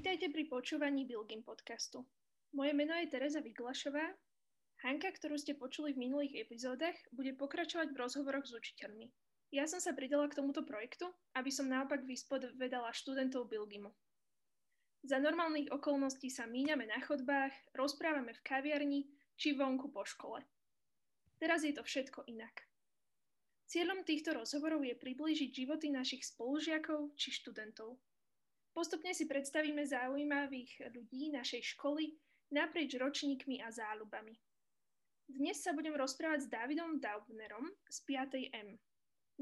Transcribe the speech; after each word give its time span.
Vítajte 0.00 0.32
pri 0.32 0.48
počúvaní 0.48 1.04
Bilgin 1.04 1.44
podcastu. 1.44 2.08
Moje 2.56 2.72
meno 2.72 2.96
je 2.96 3.12
Tereza 3.12 3.44
Vyglašová. 3.44 4.16
Hanka, 4.80 5.12
ktorú 5.12 5.36
ste 5.36 5.52
počuli 5.52 5.92
v 5.92 6.08
minulých 6.08 6.40
epizódach, 6.40 6.96
bude 7.12 7.36
pokračovať 7.36 7.92
v 7.92 8.00
rozhovoroch 8.00 8.48
s 8.48 8.56
učiteľmi. 8.56 9.12
Ja 9.52 9.68
som 9.68 9.76
sa 9.76 9.92
pridala 9.92 10.24
k 10.32 10.40
tomuto 10.40 10.64
projektu, 10.64 11.04
aby 11.36 11.52
som 11.52 11.68
naopak 11.68 12.08
vyspovedala 12.08 12.96
študentov 12.96 13.52
Bilgimu. 13.52 13.92
Za 15.04 15.20
normálnych 15.20 15.68
okolností 15.68 16.32
sa 16.32 16.48
míňame 16.48 16.88
na 16.88 16.96
chodbách, 17.04 17.52
rozprávame 17.76 18.32
v 18.32 18.40
kaviarni 18.40 19.00
či 19.36 19.52
vonku 19.52 19.92
po 19.92 20.08
škole. 20.08 20.40
Teraz 21.36 21.60
je 21.60 21.76
to 21.76 21.84
všetko 21.84 22.24
inak. 22.24 22.72
Cieľom 23.68 24.08
týchto 24.08 24.32
rozhovorov 24.32 24.80
je 24.80 24.96
priblížiť 24.96 25.52
životy 25.52 25.92
našich 25.92 26.24
spolužiakov 26.24 27.12
či 27.20 27.36
študentov. 27.36 28.00
Postupne 28.70 29.10
si 29.10 29.26
predstavíme 29.26 29.82
zaujímavých 29.82 30.94
ľudí 30.94 31.34
našej 31.34 31.74
školy 31.74 32.14
naprieč 32.54 32.94
ročníkmi 32.94 33.58
a 33.62 33.70
záľubami. 33.70 34.34
Dnes 35.30 35.62
sa 35.62 35.74
budem 35.74 35.94
rozprávať 35.94 36.46
s 36.46 36.50
Davidom 36.50 36.98
Daubnerom 37.02 37.66
z 37.86 37.98
5. 38.06 38.50
M. 38.50 38.78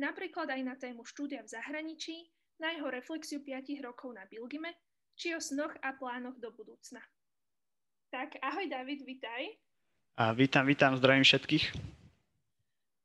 Napríklad 0.01 0.49
aj 0.53 0.63
na 0.65 0.75
tému 0.77 1.05
štúdia 1.05 1.45
v 1.45 1.53
zahraničí, 1.53 2.29
na 2.61 2.73
jeho 2.73 2.89
reflexiu 2.89 3.41
5 3.45 3.85
rokov 3.85 4.17
na 4.17 4.25
Bilgime, 4.29 4.77
či 5.17 5.37
o 5.37 5.41
snoch 5.41 5.77
a 5.85 5.93
plánoch 5.97 6.37
do 6.41 6.49
budúcna. 6.53 7.01
Tak, 8.09 8.41
ahoj 8.41 8.65
David, 8.65 9.05
vitaj. 9.05 9.61
A 10.17 10.33
vítam, 10.33 10.65
vítam, 10.65 10.97
zdravím 10.97 11.25
všetkých. 11.25 11.77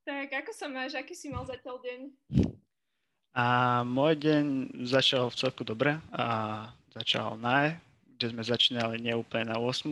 Tak, 0.04 0.28
ako 0.44 0.52
sa 0.56 0.72
máš, 0.72 0.96
aký 0.96 1.12
si 1.12 1.28
mal 1.28 1.44
zatiaľ 1.44 1.80
deň? 1.84 2.00
A 3.34 3.82
môj 3.82 4.14
deň 4.14 4.44
začal 4.86 5.26
v 5.26 5.38
celku 5.38 5.66
dobre 5.66 5.98
a 6.14 6.26
začal 6.94 7.34
na 7.34 7.74
kde 8.14 8.30
sme 8.30 8.46
začínali 8.46 9.02
neúplne 9.02 9.50
na 9.50 9.58
8, 9.58 9.90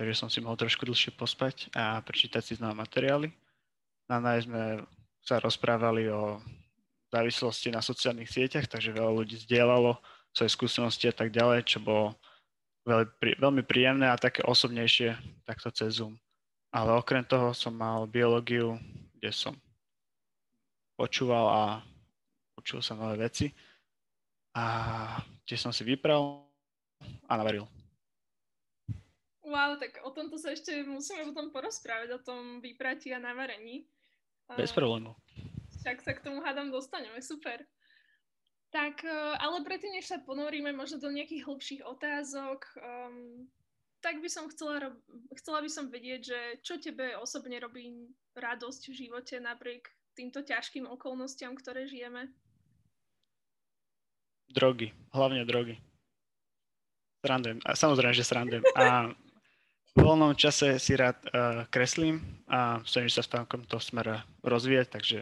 takže 0.00 0.14
som 0.16 0.32
si 0.32 0.40
mohol 0.40 0.56
trošku 0.56 0.88
dlhšie 0.88 1.12
pospať 1.12 1.68
a 1.76 2.00
prečítať 2.00 2.40
si 2.40 2.56
znova 2.56 2.72
materiály. 2.72 3.28
Na 4.08 4.16
NAE 4.16 4.48
sme 4.48 4.62
sa 5.20 5.36
rozprávali 5.44 6.08
o 6.08 6.40
závislosti 7.12 7.68
na 7.68 7.84
sociálnych 7.84 8.32
sieťach, 8.32 8.64
takže 8.64 8.96
veľa 8.96 9.12
ľudí 9.12 9.36
zdieľalo 9.44 10.00
svoje 10.32 10.50
skúsenosti 10.50 11.12
a 11.12 11.14
tak 11.14 11.30
ďalej, 11.30 11.68
čo 11.68 11.78
bolo 11.84 12.16
veľmi 13.14 13.62
príjemné 13.64 14.08
a 14.08 14.16
také 14.18 14.40
osobnejšie 14.44 15.14
takto 15.44 15.68
cez 15.68 16.00
Zoom. 16.00 16.16
Ale 16.74 16.96
okrem 16.96 17.22
toho 17.22 17.54
som 17.54 17.76
mal 17.76 18.08
biológiu, 18.10 18.80
kde 19.20 19.30
som 19.30 19.54
počúval 20.98 21.46
a 21.48 21.62
učil 22.64 22.80
sa 22.80 22.96
nové 22.96 23.28
veci 23.28 23.52
a 24.56 24.64
tiež 25.44 25.68
som 25.68 25.72
si 25.76 25.84
vypral 25.84 26.48
a 27.28 27.32
navaril. 27.36 27.68
Wow, 29.44 29.76
tak 29.76 30.00
o 30.00 30.08
tomto 30.08 30.40
sa 30.40 30.56
ešte 30.56 30.72
musíme 30.88 31.28
potom 31.28 31.52
porozprávať, 31.52 32.16
o 32.16 32.24
tom 32.24 32.64
vypratí 32.64 33.12
a 33.12 33.20
navarení. 33.20 33.84
Bez 34.56 34.72
problému. 34.72 35.12
Však 35.84 36.00
sa 36.00 36.16
k 36.16 36.24
tomu 36.24 36.40
hádam 36.40 36.72
dostaneme, 36.72 37.20
super. 37.20 37.60
Tak, 38.72 39.04
e, 39.04 39.12
ale 39.36 39.60
predtým, 39.60 39.92
než 39.92 40.08
sa 40.08 40.24
ponoríme 40.24 40.72
možno 40.72 40.96
do 40.96 41.12
nejakých 41.12 41.44
hlbších 41.44 41.82
otázok, 41.84 42.64
um, 42.80 43.46
tak 44.00 44.24
by 44.24 44.28
som 44.32 44.48
chcela, 44.48 44.96
chcela 45.36 45.60
by 45.60 45.70
som 45.70 45.92
vedieť, 45.92 46.20
že 46.24 46.40
čo 46.64 46.80
tebe 46.80 47.12
osobne 47.20 47.60
robí 47.60 48.08
radosť 48.34 48.82
v 48.90 48.98
živote 49.06 49.36
napriek 49.38 49.92
týmto 50.16 50.40
ťažkým 50.40 50.88
okolnostiam, 50.88 51.52
ktoré 51.54 51.84
žijeme? 51.84 52.32
Drogy, 54.50 54.92
hlavne 55.14 55.46
drogy. 55.48 55.78
Srandujem, 57.24 57.58
a 57.64 57.72
samozrejme, 57.72 58.12
že 58.12 58.28
srandujem. 58.28 58.64
A 58.76 59.08
v 59.94 59.98
voľnom 60.02 60.36
čase 60.36 60.76
si 60.82 60.92
rád 60.98 61.16
uh, 61.30 61.64
kreslím 61.70 62.20
a 62.50 62.82
chcem 62.84 63.08
sa 63.08 63.24
v 63.24 63.32
takomto 63.40 63.78
smere 63.80 64.26
rozvíjať, 64.44 64.88
takže 64.90 65.18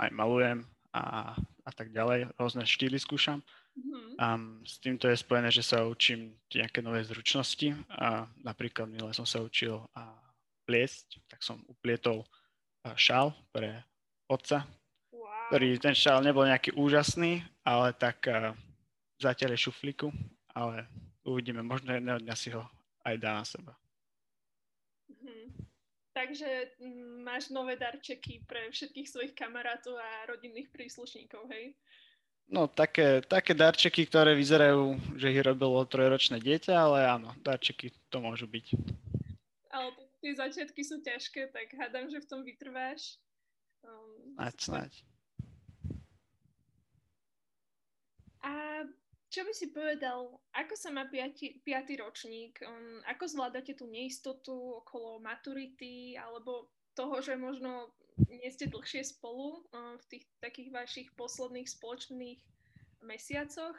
aj 0.00 0.10
malujem 0.10 0.66
a, 0.90 1.36
a 1.38 1.70
tak 1.70 1.94
ďalej. 1.94 2.32
Rôzne 2.34 2.66
štýly 2.66 2.98
skúšam. 2.98 3.44
Mm-hmm. 3.74 4.10
A 4.22 4.26
s 4.62 4.78
týmto 4.78 5.10
je 5.10 5.18
spojené, 5.18 5.50
že 5.50 5.66
sa 5.66 5.86
učím 5.86 6.34
nejaké 6.50 6.82
nové 6.82 7.02
zručnosti. 7.02 7.74
A 7.90 8.26
napríklad 8.42 8.86
minule 8.86 9.10
som 9.14 9.26
sa 9.26 9.42
učil 9.42 9.82
a 9.94 10.14
pliesť, 10.64 11.20
tak 11.28 11.42
som 11.44 11.60
uplietol 11.68 12.24
šál 12.96 13.34
pre 13.52 13.84
otca. 14.30 14.64
Ktorý 15.54 15.78
ten 15.78 15.94
šál 15.94 16.18
nebol 16.18 16.42
nejaký 16.42 16.74
úžasný, 16.74 17.38
ale 17.62 17.94
tak 17.94 18.26
uh, 18.26 18.50
zatiaľ 19.22 19.54
je 19.54 19.70
šuflíku, 19.70 20.10
ale 20.50 20.82
uvidíme, 21.22 21.62
možno 21.62 21.94
jedného 21.94 22.18
dňa 22.18 22.34
si 22.34 22.50
ho 22.50 22.66
aj 23.06 23.14
dá 23.22 23.38
na 23.38 23.46
seba. 23.46 23.70
Hmm. 25.06 25.54
Takže 26.10 26.74
m, 26.82 27.22
máš 27.22 27.54
nové 27.54 27.78
darčeky 27.78 28.42
pre 28.50 28.66
všetkých 28.74 29.06
svojich 29.06 29.34
kamarátov 29.38 29.94
a 29.94 30.26
rodinných 30.26 30.74
príslušníkov, 30.74 31.46
hej? 31.46 31.78
No, 32.50 32.66
také, 32.66 33.22
také 33.22 33.54
darčeky, 33.54 34.10
ktoré 34.10 34.34
vyzerajú, 34.34 34.98
že 35.14 35.30
ich 35.30 35.38
robilo 35.38 35.86
trojročné 35.86 36.42
dieťa, 36.42 36.74
ale 36.74 37.06
áno, 37.06 37.30
darčeky 37.46 37.94
to 38.10 38.18
môžu 38.18 38.50
byť. 38.50 38.74
Ale 39.70 39.94
tie 40.18 40.34
začiatky 40.34 40.82
sú 40.82 40.98
ťažké, 40.98 41.54
tak 41.54 41.70
hádam, 41.78 42.10
že 42.10 42.18
v 42.18 42.26
tom 42.26 42.42
vytrváš. 42.42 43.22
Um, 43.86 44.34
snáď, 44.34 44.58
snáď. 44.58 45.13
A 48.44 48.84
čo 49.32 49.42
by 49.42 49.52
si 49.56 49.72
povedal, 49.72 50.36
ako 50.52 50.74
sa 50.76 50.92
má 50.92 51.08
piatý, 51.08 51.58
piatý 51.64 51.98
ročník? 51.98 52.60
Um, 52.62 53.00
ako 53.08 53.24
zvládate 53.26 53.74
tú 53.74 53.88
neistotu 53.88 54.52
okolo 54.52 55.18
maturity 55.18 56.14
alebo 56.14 56.70
toho, 56.94 57.18
že 57.18 57.34
možno 57.34 57.90
nie 58.30 58.46
ste 58.52 58.70
dlhšie 58.70 59.02
spolu 59.02 59.64
um, 59.74 59.98
v 59.98 60.04
tých 60.06 60.24
takých 60.38 60.70
vašich 60.70 61.08
posledných 61.18 61.66
spoločných 61.66 62.38
mesiacoch? 63.02 63.74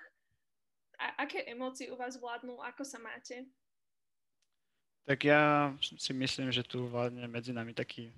A 1.00 1.24
aké 1.24 1.46
emócie 1.48 1.88
u 1.88 1.96
vás 1.96 2.20
vládnu? 2.20 2.60
Ako 2.60 2.84
sa 2.84 3.00
máte? 3.00 3.48
Tak 5.06 5.22
ja 5.24 5.72
si 5.80 6.12
myslím, 6.18 6.50
že 6.50 6.66
tu 6.66 6.90
vládne 6.90 7.30
medzi 7.30 7.54
nami 7.54 7.72
taký 7.72 8.10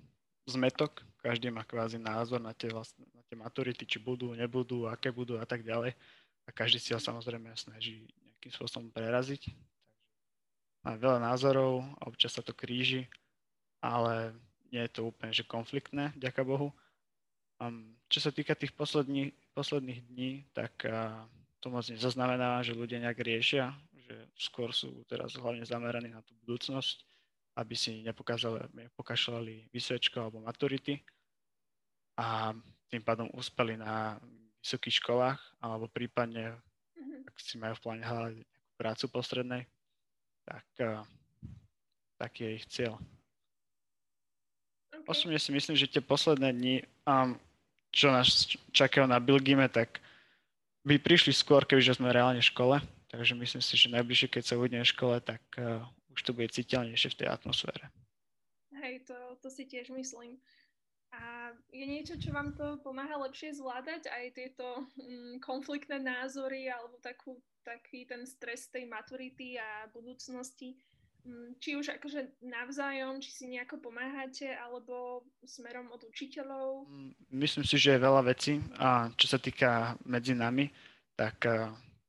zmetok. 0.48 1.04
Každý 1.20 1.52
má 1.52 1.62
kvázi 1.62 2.00
názor 2.00 2.40
na 2.40 2.56
tie, 2.56 2.72
vlastne, 2.72 3.04
na 3.12 3.20
tie 3.28 3.36
maturity, 3.36 3.84
či 3.84 4.00
budú, 4.00 4.32
nebudú, 4.32 4.88
aké 4.88 5.12
budú 5.12 5.36
a 5.36 5.44
tak 5.44 5.60
ďalej 5.60 5.92
a 6.48 6.50
každý 6.50 6.80
si 6.80 6.96
ho 6.96 7.00
samozrejme 7.00 7.52
snaží 7.52 8.08
nejakým 8.32 8.52
spôsobom 8.56 8.88
preraziť. 8.88 9.52
Má 10.80 10.96
veľa 10.96 11.20
názorov 11.20 11.84
a 12.00 12.08
občas 12.08 12.32
sa 12.32 12.42
to 12.42 12.56
kríži, 12.56 13.04
ale 13.84 14.32
nie 14.72 14.80
je 14.88 14.92
to 14.96 15.12
úplne 15.12 15.28
že 15.36 15.44
konfliktné, 15.44 16.16
ďaká 16.16 16.40
Bohu. 16.40 16.72
Um, 17.60 17.92
čo 18.08 18.24
sa 18.24 18.32
týka 18.32 18.56
tých 18.56 18.72
poslední, 18.72 19.36
posledných 19.52 20.00
dní, 20.08 20.30
tak 20.56 20.72
uh, 20.88 21.26
to 21.60 21.68
moc 21.68 21.84
nezaznamená, 21.84 22.62
že 22.64 22.78
ľudia 22.78 23.02
nejak 23.02 23.18
riešia, 23.20 23.74
že 23.92 24.14
skôr 24.38 24.70
sú 24.72 25.04
teraz 25.10 25.34
hlavne 25.36 25.66
zameraní 25.66 26.14
na 26.14 26.22
tú 26.22 26.32
budúcnosť, 26.46 27.02
aby 27.58 27.74
si 27.74 28.06
nepokašľali 28.06 29.74
vysvečko 29.74 30.22
alebo 30.22 30.38
maturity 30.46 31.02
a 32.14 32.54
tým 32.86 33.02
pádom 33.02 33.26
uspeli 33.34 33.74
na 33.74 34.16
vysokých 34.68 35.00
školách, 35.00 35.40
alebo 35.64 35.88
prípadne, 35.88 36.52
mm-hmm. 36.92 37.24
ak 37.24 37.36
si 37.40 37.56
majú 37.56 37.72
v 37.80 37.82
pláne 37.88 38.04
hľadať 38.04 38.34
nejakú 38.44 38.72
prácu 38.76 39.04
postrednej, 39.08 39.62
tak 40.44 40.68
uh, 40.84 41.00
taký 42.20 42.44
je 42.44 42.52
ich 42.60 42.66
cieľ. 42.68 43.00
Okay. 44.92 45.08
Osobne 45.08 45.40
si 45.40 45.48
myslím, 45.56 45.72
že 45.72 45.88
tie 45.88 46.04
posledné 46.04 46.52
dni, 46.52 46.76
um, 47.08 47.40
čo 47.88 48.12
nás 48.12 48.52
čakajú 48.76 49.08
na 49.08 49.16
Bilgime, 49.16 49.64
tak 49.72 50.04
by 50.84 51.00
prišli 51.00 51.32
skôr, 51.32 51.64
kebyže 51.64 51.96
sme 51.96 52.12
reálne 52.12 52.44
v 52.44 52.50
škole. 52.52 52.76
Takže 53.08 53.32
myslím 53.40 53.64
si, 53.64 53.72
že 53.72 53.88
najbližšie, 53.88 54.28
keď 54.28 54.42
sa 54.44 54.60
uvidíme 54.60 54.84
v 54.84 54.92
škole, 54.92 55.16
tak 55.24 55.40
uh, 55.56 55.80
už 56.12 56.20
to 56.28 56.36
bude 56.36 56.52
citeľnejšie 56.52 57.16
v 57.16 57.18
tej 57.24 57.28
atmosfére. 57.32 57.88
Hej, 58.84 59.08
to, 59.08 59.16
to 59.40 59.48
si 59.48 59.64
tiež 59.64 59.88
myslím. 59.96 60.36
A 61.12 61.56
je 61.72 61.84
niečo, 61.88 62.20
čo 62.20 62.36
vám 62.36 62.52
to 62.52 62.76
pomáha 62.84 63.16
lepšie 63.24 63.56
zvládať, 63.56 64.12
aj 64.12 64.24
tieto 64.36 64.84
mm, 65.00 65.40
konfliktné 65.40 65.96
názory 66.04 66.68
alebo 66.68 67.00
takú, 67.00 67.40
taký 67.64 68.04
ten 68.04 68.28
stres 68.28 68.68
tej 68.68 68.84
maturity 68.84 69.56
a 69.56 69.88
budúcnosti? 69.88 70.76
Mm, 71.24 71.56
či 71.56 71.80
už 71.80 71.96
akože 71.96 72.44
navzájom, 72.44 73.24
či 73.24 73.30
si 73.32 73.44
nejako 73.48 73.80
pomáhate, 73.80 74.52
alebo 74.52 75.24
smerom 75.48 75.88
od 75.88 76.04
učiteľov? 76.04 76.84
Mm, 76.84 77.12
myslím 77.40 77.64
si, 77.64 77.80
že 77.80 77.96
je 77.96 78.04
veľa 78.04 78.22
vecí. 78.28 78.60
A 78.76 79.08
čo 79.16 79.32
sa 79.32 79.40
týka 79.40 79.96
medzi 80.04 80.36
nami, 80.36 80.68
tak 81.16 81.40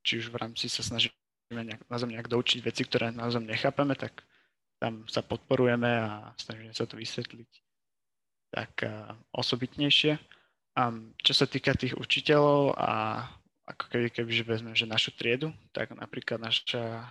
či 0.03 0.19
už 0.19 0.27
v 0.27 0.39
rámci 0.43 0.67
sa 0.67 0.83
snažíme 0.83 1.15
nejak, 1.55 1.87
nejak 1.87 2.27
doučiť 2.27 2.59
veci, 2.67 2.83
ktoré 2.83 3.15
naozaj 3.15 3.47
nechápeme, 3.47 3.95
tak 3.95 4.27
tam 4.75 5.07
sa 5.07 5.23
podporujeme 5.23 5.87
a 5.87 6.35
snažíme 6.35 6.75
sa 6.75 6.83
to 6.83 6.99
vysvetliť 6.99 7.68
tak 8.49 8.85
osobitnejšie. 9.33 10.17
A 10.77 10.81
čo 11.21 11.33
sa 11.33 11.45
týka 11.45 11.75
tých 11.75 11.97
učiteľov 11.97 12.77
a 12.77 13.25
ako 13.69 13.83
keby, 13.93 14.07
keby 14.09 14.31
že 14.33 14.43
vezmem, 14.47 14.73
že 14.73 14.89
našu 14.89 15.13
triedu, 15.13 15.53
tak 15.69 15.93
napríklad 15.93 16.41
naša 16.41 17.05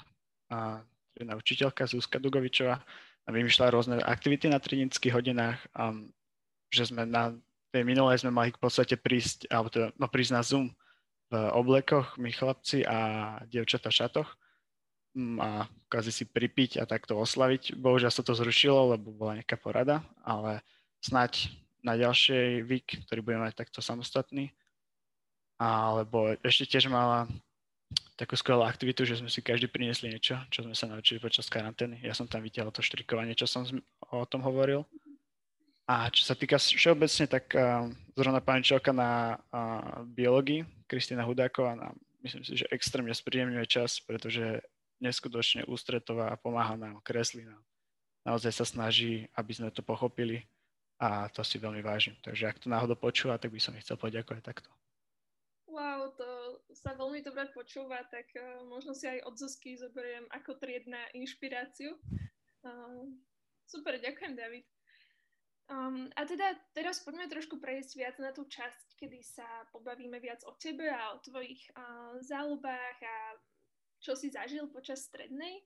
a, 0.50 0.82
triedna 1.14 1.38
učiteľka 1.38 1.86
Zuzka 1.86 2.18
Dugovičová 2.18 2.82
vymýšľa 3.28 3.72
rôzne 3.72 3.94
aktivity 4.00 4.48
na 4.48 4.58
triednických 4.58 5.12
hodinách, 5.12 5.60
um, 5.76 6.08
že 6.72 6.88
sme 6.88 7.04
na 7.04 7.36
tej 7.68 7.84
minulej 7.84 8.24
sme 8.24 8.32
mali 8.32 8.50
v 8.52 8.60
podstate 8.60 8.96
prísť, 8.96 9.48
alebo 9.52 9.68
teda, 9.68 9.92
no 10.00 10.08
prísť 10.08 10.32
na 10.32 10.42
Zoom 10.42 10.72
v 11.28 11.34
oblekoch, 11.52 12.16
my 12.16 12.32
chlapci 12.32 12.88
a 12.88 13.36
dievčata 13.44 13.92
v 13.92 13.98
šatoch 14.00 14.28
mm, 15.12 15.36
a 15.36 15.48
kazi 15.92 16.08
si 16.08 16.24
pripiť 16.24 16.80
a 16.80 16.88
takto 16.88 17.20
oslaviť. 17.20 17.76
Bohužiaľ 17.76 18.08
sa 18.08 18.24
to 18.24 18.32
zrušilo, 18.32 18.96
lebo 18.96 19.12
bola 19.12 19.36
nejaká 19.36 19.60
porada, 19.60 20.00
ale 20.24 20.64
snať 21.02 21.52
na 21.82 21.94
ďalšej 21.94 22.66
week, 22.66 23.06
ktorý 23.06 23.20
budeme 23.22 23.46
mať 23.46 23.64
takto 23.64 23.78
samostatný. 23.78 24.50
Alebo 25.58 26.34
ešte 26.42 26.66
tiež 26.66 26.90
mala 26.90 27.26
takú 28.18 28.34
skvelú 28.34 28.66
aktivitu, 28.66 29.06
že 29.06 29.22
sme 29.22 29.30
si 29.30 29.38
každý 29.38 29.70
priniesli 29.70 30.10
niečo, 30.10 30.38
čo 30.50 30.66
sme 30.66 30.74
sa 30.74 30.90
naučili 30.90 31.22
počas 31.22 31.46
karantény. 31.46 32.02
Ja 32.02 32.12
som 32.14 32.26
tam 32.26 32.42
videl 32.42 32.66
to 32.74 32.82
štrikovanie, 32.82 33.38
čo 33.38 33.46
som 33.46 33.62
o 34.10 34.26
tom 34.26 34.42
hovoril. 34.42 34.82
A 35.88 36.12
čo 36.12 36.20
sa 36.26 36.36
týka 36.36 36.60
všeobecne, 36.60 37.24
tak 37.24 37.48
uh, 37.56 37.88
zrovna 38.12 38.44
pani 38.44 38.60
Čelka 38.60 38.92
na 38.92 39.40
uh, 39.40 40.04
biológii, 40.04 40.66
Kristýna 40.84 41.24
Hudáková 41.24 41.72
nám, 41.80 41.96
myslím 42.20 42.44
si, 42.44 42.60
že 42.60 42.68
extrémne 42.68 43.14
spríjemňuje 43.16 43.64
čas, 43.64 43.96
pretože 44.04 44.60
neskutočne 45.00 45.64
ústretová 45.64 46.28
a 46.28 46.36
pomáha 46.36 46.76
nám, 46.76 47.00
kreslí 47.00 47.48
nám. 47.48 47.62
Naozaj 48.28 48.52
sa 48.52 48.66
snaží, 48.68 49.32
aby 49.32 49.52
sme 49.56 49.72
to 49.72 49.80
pochopili 49.80 50.44
a 50.98 51.30
to 51.30 51.46
si 51.46 51.62
veľmi 51.62 51.78
vážim. 51.82 52.18
Takže 52.26 52.50
ak 52.50 52.58
to 52.58 52.68
náhodou 52.68 52.98
počúva, 52.98 53.38
tak 53.38 53.54
by 53.54 53.60
som 53.62 53.74
chcel 53.78 53.94
poďakovať 53.94 54.42
takto. 54.42 54.70
Wow, 55.70 56.10
to 56.18 56.26
sa 56.74 56.98
veľmi 56.98 57.22
dobre 57.22 57.46
počúva, 57.54 58.02
tak 58.10 58.26
uh, 58.34 58.66
možno 58.66 58.98
si 58.98 59.06
aj 59.06 59.22
od 59.30 59.38
Zuzky 59.38 59.78
zoberiem 59.78 60.26
ako 60.34 60.58
triedna 60.58 60.98
inšpiráciu. 61.14 61.94
Uh, 62.66 63.06
super, 63.68 63.94
ďakujem, 64.02 64.34
David. 64.34 64.66
Um, 65.68 66.08
a 66.16 66.24
teda 66.24 66.56
teraz 66.72 67.04
poďme 67.04 67.28
trošku 67.28 67.60
prejsť 67.60 67.92
viac 68.00 68.16
na 68.16 68.32
tú 68.32 68.48
časť, 68.48 68.96
kedy 68.96 69.20
sa 69.20 69.44
pobavíme 69.68 70.16
viac 70.16 70.40
o 70.48 70.56
tebe 70.56 70.88
a 70.88 71.12
o 71.12 71.20
tvojich 71.20 71.60
uh, 71.76 72.16
záľubách 72.24 72.98
a 73.04 73.16
čo 74.00 74.16
si 74.16 74.32
zažil 74.32 74.66
počas 74.72 75.04
strednej. 75.04 75.60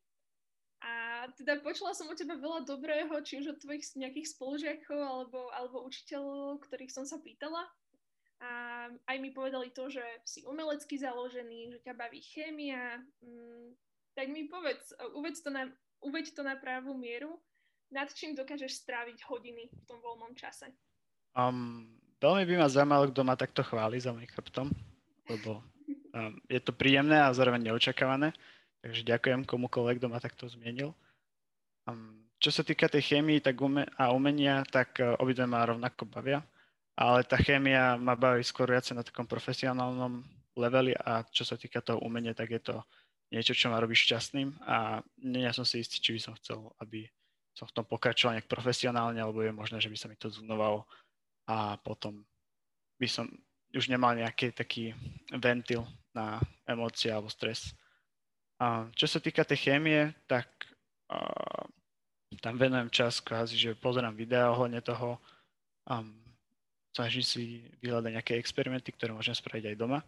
A 0.82 1.31
teda 1.38 1.62
počula 1.62 1.94
som 1.94 2.11
o 2.11 2.19
teba 2.19 2.34
veľa 2.34 2.67
dobrého, 2.67 3.14
či 3.23 3.38
už 3.38 3.55
od 3.55 3.58
tvojich 3.62 3.87
nejakých 3.94 4.34
spolužiakov 4.34 4.99
alebo, 4.99 5.46
alebo 5.55 5.87
učiteľov, 5.87 6.58
ktorých 6.67 6.90
som 6.90 7.06
sa 7.06 7.23
pýtala. 7.23 7.62
A 8.43 8.50
aj 9.06 9.17
mi 9.23 9.31
povedali 9.31 9.70
to, 9.70 9.87
že 9.87 10.02
si 10.26 10.43
umelecky 10.43 10.99
založený, 10.99 11.79
že 11.79 11.87
ťa 11.87 11.94
baví 11.94 12.19
chémia. 12.19 12.99
Mm, 13.23 13.79
tak 14.19 14.26
mi 14.34 14.50
povedz, 14.50 14.90
uveď 15.14 15.34
to, 15.38 15.50
na, 15.55 15.70
uveď 16.02 16.26
to 16.34 16.43
na 16.43 16.58
právú 16.58 16.99
mieru, 16.99 17.38
nad 17.94 18.11
čím 18.11 18.35
dokážeš 18.35 18.82
stráviť 18.82 19.23
hodiny 19.31 19.70
v 19.70 19.82
tom 19.87 20.02
voľnom 20.02 20.35
čase? 20.35 20.75
Um, 21.38 21.87
veľmi 22.19 22.43
by 22.43 22.55
ma 22.58 22.67
zaujímalo, 22.67 23.14
kto 23.14 23.23
ma 23.23 23.38
takto 23.38 23.62
chváli 23.62 24.02
za 24.02 24.11
môj 24.11 24.26
chrbtom, 24.35 24.75
lebo 25.31 25.62
um, 26.11 26.35
je 26.50 26.58
to 26.58 26.75
príjemné 26.75 27.23
a 27.23 27.31
zároveň 27.31 27.70
neočakávané. 27.70 28.35
Takže 28.82 29.06
ďakujem 29.06 29.46
komukoľvek, 29.46 29.96
kto 30.02 30.08
ma 30.11 30.19
takto 30.19 30.50
zmienil. 30.50 30.90
Čo 32.43 32.50
sa 32.50 32.62
týka 32.67 32.90
tej 32.90 33.23
ume- 33.62 33.87
a 33.94 34.11
umenia, 34.11 34.67
tak 34.67 34.99
uh, 34.99 35.14
obidve 35.23 35.46
ma 35.46 35.62
rovnako 35.62 36.11
bavia 36.11 36.43
ale 36.96 37.25
tá 37.25 37.40
chémia 37.40 37.96
ma 37.96 38.12
baví 38.12 38.44
skôr 38.44 38.69
viacej 38.69 38.96
na 38.96 39.05
takom 39.05 39.25
profesionálnom 39.25 40.20
leveli 40.52 40.93
a 40.93 41.25
čo 41.25 41.49
sa 41.49 41.56
týka 41.56 41.81
toho 41.81 42.05
umenia, 42.05 42.37
tak 42.37 42.52
je 42.52 42.61
to 42.61 42.76
niečo, 43.32 43.56
čo 43.56 43.73
ma 43.73 43.81
robí 43.81 43.96
šťastným 43.96 44.61
a 44.69 45.00
nie 45.25 45.49
ja 45.49 45.56
som 45.56 45.64
si 45.64 45.81
istý, 45.81 45.96
či 46.05 46.12
by 46.12 46.20
som 46.20 46.37
chcel, 46.37 46.69
aby 46.85 47.08
som 47.56 47.64
v 47.64 47.75
tom 47.81 47.85
pokračoval 47.88 48.37
nejak 48.37 48.49
profesionálne, 48.49 49.17
alebo 49.20 49.40
je 49.40 49.52
možné, 49.52 49.81
že 49.81 49.88
by 49.88 49.96
sa 49.96 50.08
mi 50.08 50.17
to 50.20 50.28
zunovalo 50.28 50.85
a 51.49 51.81
potom 51.81 52.20
by 53.00 53.08
som 53.08 53.25
už 53.73 53.88
nemal 53.88 54.12
nejaký 54.12 54.52
taký 54.52 54.93
ventil 55.32 55.88
na 56.12 56.37
emócie 56.69 57.08
alebo 57.08 57.32
stres. 57.32 57.73
A 58.62 58.87
čo 58.94 59.11
sa 59.11 59.19
týka 59.19 59.43
tej 59.43 59.59
chémie, 59.59 60.14
tak 60.31 60.47
uh, 61.11 61.67
tam 62.38 62.55
venujem 62.55 62.94
čas, 62.94 63.19
kvázi, 63.19 63.59
že 63.59 63.75
pozerám 63.75 64.14
videa 64.14 64.55
ohľadne 64.55 64.79
toho, 64.79 65.19
um, 65.91 66.14
snažím 66.94 67.26
si 67.26 67.67
vyhľadať 67.82 68.11
nejaké 68.14 68.35
experimenty, 68.38 68.94
ktoré 68.94 69.11
môžem 69.11 69.35
spraviť 69.35 69.75
aj 69.75 69.76
doma. 69.82 69.99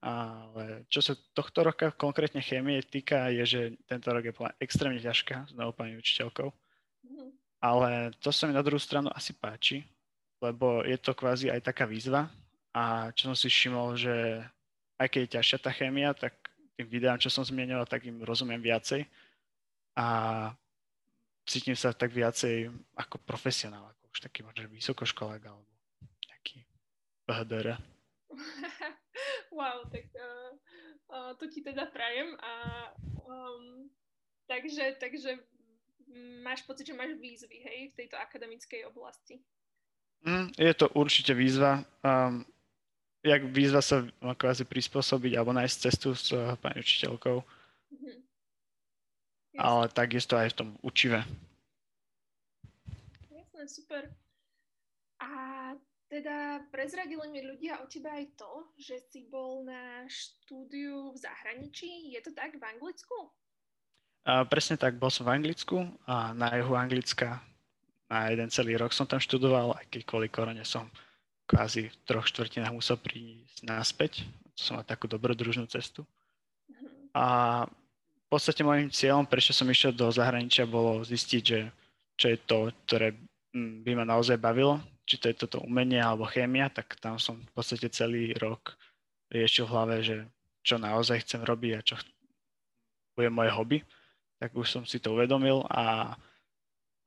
Ale 0.00 0.88
čo 0.88 1.04
sa 1.04 1.12
tohto 1.36 1.68
roka 1.68 1.92
konkrétne 1.92 2.40
chémie 2.40 2.80
týka, 2.80 3.28
je, 3.28 3.44
že 3.44 3.60
tento 3.84 4.08
rok 4.08 4.24
je 4.24 4.32
extrémne 4.62 5.02
ťažká 5.02 5.50
s 5.50 5.52
novou 5.52 5.76
pani 5.76 6.00
učiteľkou. 6.00 6.48
Mhm. 7.04 7.28
Ale 7.60 8.16
to 8.24 8.32
sa 8.32 8.48
mi 8.48 8.56
na 8.56 8.64
druhú 8.64 8.80
stranu 8.80 9.12
asi 9.12 9.36
páči, 9.36 9.84
lebo 10.40 10.80
je 10.80 10.96
to 10.96 11.12
kvázi 11.12 11.52
aj 11.52 11.60
taká 11.60 11.84
výzva. 11.84 12.32
A 12.72 13.12
čo 13.12 13.28
som 13.28 13.36
si 13.36 13.52
všimol, 13.52 14.00
že 14.00 14.40
aj 14.96 15.12
keď 15.12 15.20
je 15.20 15.34
ťažšia 15.36 15.58
tá 15.60 15.70
chémia, 15.74 16.16
tak 16.16 16.47
tým 16.78 16.86
videám, 16.86 17.18
čo 17.18 17.26
som 17.26 17.42
zmienil, 17.42 17.82
tak 17.90 18.06
im 18.06 18.22
rozumiem 18.22 18.62
viacej. 18.62 19.02
A 19.98 20.06
cítim 21.42 21.74
sa 21.74 21.90
tak 21.90 22.14
viacej 22.14 22.70
ako 22.94 23.18
profesionál, 23.26 23.90
ako 23.90 24.02
už 24.14 24.18
taký 24.22 24.46
možno 24.46 24.70
vysokoškolák 24.70 25.42
alebo 25.42 25.68
HDR. 27.28 27.76
wow, 29.58 29.84
tak 29.92 30.08
uh, 30.16 30.52
uh, 31.12 31.32
to 31.36 31.48
ti 31.52 31.60
teda 31.60 31.86
prajem 31.92 32.36
a 32.40 32.52
um, 33.28 33.90
takže, 34.48 34.96
takže 35.00 35.36
máš 36.40 36.64
pocit, 36.64 36.88
že 36.88 36.96
máš 36.96 37.20
výzvy, 37.20 37.60
hej, 37.60 37.78
v 37.92 37.96
tejto 38.04 38.16
akademickej 38.16 38.88
oblasti. 38.88 39.44
Mm, 40.24 40.50
je 40.56 40.72
to 40.74 40.88
určite 40.96 41.36
výzva. 41.36 41.84
Um, 42.00 42.48
jak 43.22 43.42
výzva 43.50 43.82
sa 43.82 44.06
kvázi 44.20 44.62
prispôsobiť 44.62 45.34
alebo 45.34 45.50
nájsť 45.54 45.76
cestu 45.78 46.14
s 46.14 46.30
uh, 46.30 46.54
pani 46.60 46.82
učiteľkou. 46.82 47.36
Mm-hmm. 47.42 48.16
Ale 49.58 49.82
takisto 49.90 50.38
aj 50.38 50.54
v 50.54 50.58
tom 50.58 50.68
učive. 50.86 51.26
Jasné, 53.34 53.64
super. 53.66 54.02
A 55.18 55.30
teda 56.06 56.62
prezradili 56.70 57.26
mi 57.28 57.42
ľudia 57.42 57.82
o 57.82 57.90
teba 57.90 58.14
aj 58.14 58.38
to, 58.38 58.52
že 58.78 59.02
si 59.10 59.26
bol 59.26 59.66
na 59.66 60.06
štúdiu 60.06 61.10
v 61.10 61.18
zahraničí. 61.18 62.14
Je 62.14 62.20
to 62.22 62.30
tak 62.32 62.54
v 62.54 62.62
Anglicku? 62.62 63.34
A, 64.24 64.46
presne 64.46 64.78
tak, 64.78 64.94
bol 64.96 65.10
som 65.10 65.26
v 65.26 65.34
Anglicku 65.42 65.90
a 66.06 66.30
na 66.38 66.54
juhu 66.54 66.78
Anglicka 66.78 67.42
na 68.08 68.32
jeden 68.32 68.48
celý 68.48 68.80
rok 68.80 68.96
som 68.96 69.04
tam 69.04 69.20
študoval, 69.20 69.76
aj 69.76 69.84
keď 69.92 70.00
kvôli 70.08 70.32
korone 70.32 70.64
som 70.64 70.88
kvázi 71.48 71.88
v 71.88 71.96
troch 72.04 72.28
štvrtinách 72.28 72.76
musel 72.76 73.00
prísť 73.00 73.64
naspäť. 73.64 74.12
Som 74.52 74.76
mal 74.76 74.84
takú 74.84 75.08
dobrodružnú 75.08 75.64
cestu. 75.72 76.04
A 77.16 77.64
v 77.64 78.26
podstate 78.28 78.60
môjim 78.60 78.92
cieľom, 78.92 79.24
prečo 79.24 79.56
som 79.56 79.64
išiel 79.64 79.96
do 79.96 80.12
zahraničia, 80.12 80.68
bolo 80.68 81.00
zistiť, 81.00 81.42
že 81.42 81.72
čo 82.20 82.26
je 82.28 82.38
to, 82.44 82.68
ktoré 82.84 83.16
mm, 83.56 83.88
by 83.88 83.92
ma 83.96 84.04
naozaj 84.04 84.36
bavilo, 84.36 84.76
či 85.08 85.16
to 85.16 85.32
je 85.32 85.40
toto 85.40 85.64
umenie 85.64 85.96
alebo 85.96 86.28
chémia, 86.28 86.68
tak 86.68 87.00
tam 87.00 87.16
som 87.16 87.40
v 87.40 87.50
podstate 87.56 87.88
celý 87.88 88.36
rok 88.36 88.76
riešil 89.32 89.64
v 89.64 89.72
hlave, 89.72 89.96
že 90.04 90.16
čo 90.60 90.76
naozaj 90.76 91.24
chcem 91.24 91.40
robiť 91.40 91.72
a 91.72 91.80
čo 91.80 91.96
bude 93.16 93.32
moje 93.32 93.50
hobby. 93.56 93.78
Tak 94.36 94.52
už 94.52 94.68
som 94.68 94.82
si 94.84 95.00
to 95.00 95.16
uvedomil 95.16 95.64
a 95.72 96.12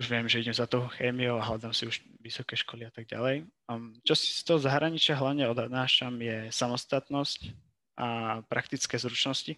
už 0.01 0.09
viem, 0.09 0.25
že 0.25 0.41
idem 0.41 0.57
za 0.57 0.65
tou 0.65 0.89
chémiou 0.97 1.37
a 1.37 1.45
hľadám 1.45 1.77
si 1.77 1.85
už 1.85 2.01
vysoké 2.17 2.57
školy 2.57 2.89
a 2.89 2.91
tak 2.91 3.05
ďalej. 3.05 3.45
Um, 3.69 3.93
čo 4.01 4.17
si 4.17 4.33
z 4.33 4.41
toho 4.41 4.57
zahraničia 4.57 5.13
hlavne 5.13 5.45
odnášam 5.45 6.17
je 6.17 6.49
samostatnosť 6.49 7.53
a 8.01 8.41
praktické 8.49 8.97
zručnosti 8.97 9.53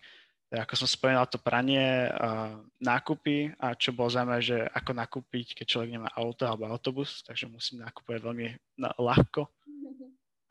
ako 0.53 0.85
som 0.85 0.85
spomínal, 0.85 1.25
to 1.25 1.41
pranie, 1.41 2.13
uh, 2.13 2.53
nákupy 2.77 3.57
a 3.57 3.73
čo 3.73 3.89
bolo 3.89 4.13
zaujímavé, 4.13 4.41
že 4.45 4.57
ako 4.69 4.91
nakúpiť, 4.93 5.57
keď 5.57 5.65
človek 5.65 5.89
nemá 5.89 6.09
auto 6.13 6.45
alebo 6.45 6.69
autobus, 6.69 7.25
takže 7.25 7.49
musím 7.49 7.81
nakupovať 7.81 8.21
veľmi 8.21 8.47
na, 8.77 8.93
ľahko. 8.93 9.49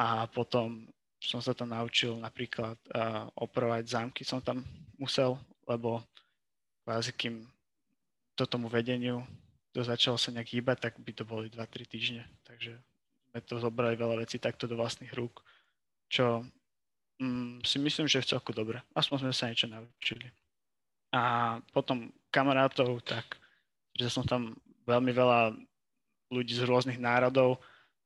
A 0.02 0.26
potom 0.26 0.90
som 1.22 1.38
sa 1.38 1.54
tam 1.54 1.70
naučil 1.70 2.18
napríklad 2.18 2.74
uh, 2.90 3.30
opravovať 3.38 3.84
zámky, 3.86 4.26
som 4.26 4.42
tam 4.42 4.66
musel, 4.98 5.38
lebo 5.70 6.02
kvázi 6.82 7.14
kým 7.14 7.46
to 8.34 8.42
tomu 8.42 8.66
vedeniu 8.66 9.22
to 9.72 9.80
začalo 9.80 10.20
sa 10.20 10.30
nejak 10.30 10.52
hýbať, 10.52 10.78
tak 10.88 10.92
by 11.00 11.12
to 11.16 11.24
boli 11.24 11.48
2-3 11.48 11.88
týždne. 11.88 12.22
Takže 12.44 12.76
sme 13.32 13.40
to 13.40 13.56
zobrali 13.56 13.96
veľa 13.96 14.20
vecí 14.20 14.36
takto 14.36 14.68
do 14.68 14.76
vlastných 14.76 15.12
rúk, 15.16 15.40
čo 16.12 16.44
mm, 17.16 17.64
si 17.64 17.80
myslím, 17.80 18.04
že 18.04 18.20
v 18.20 18.36
celku 18.36 18.52
dobre. 18.52 18.84
Aspoň 18.92 19.28
sme 19.28 19.32
sa 19.32 19.48
niečo 19.48 19.72
naučili. 19.72 20.28
A 21.16 21.56
potom 21.72 22.12
kamarátov, 22.28 23.00
tak 23.00 23.40
že 23.96 24.12
som 24.12 24.24
tam 24.24 24.56
veľmi 24.84 25.12
veľa 25.12 25.56
ľudí 26.32 26.52
z 26.56 26.64
rôznych 26.64 27.00
národov 27.00 27.60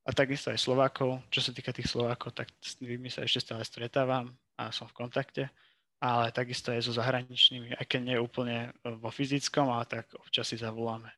a 0.06 0.11
takisto 0.14 0.50
aj 0.54 0.62
Slovákov. 0.62 1.23
Čo 1.30 1.50
sa 1.50 1.54
týka 1.54 1.75
tých 1.75 1.90
Slovákov, 1.90 2.35
tak 2.35 2.50
s 2.62 2.78
nimi 2.78 3.11
sa 3.11 3.26
ešte 3.26 3.42
stále 3.42 3.62
stretávam 3.66 4.35
a 4.58 4.70
som 4.70 4.87
v 4.90 4.99
kontakte, 5.02 5.50
ale 5.99 6.30
takisto 6.30 6.70
aj 6.70 6.87
so 6.87 6.94
zahraničnými, 6.94 7.75
aj 7.75 7.87
keď 7.87 8.00
nie 8.02 8.16
úplne 8.18 8.75
vo 8.82 9.11
fyzickom, 9.11 9.70
ale 9.70 9.87
tak 9.87 10.11
občas 10.18 10.50
si 10.50 10.58
zavoláme 10.58 11.11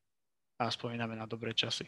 a 0.59 0.71
spomíname 0.71 1.15
na 1.15 1.25
dobré 1.25 1.55
časy. 1.55 1.87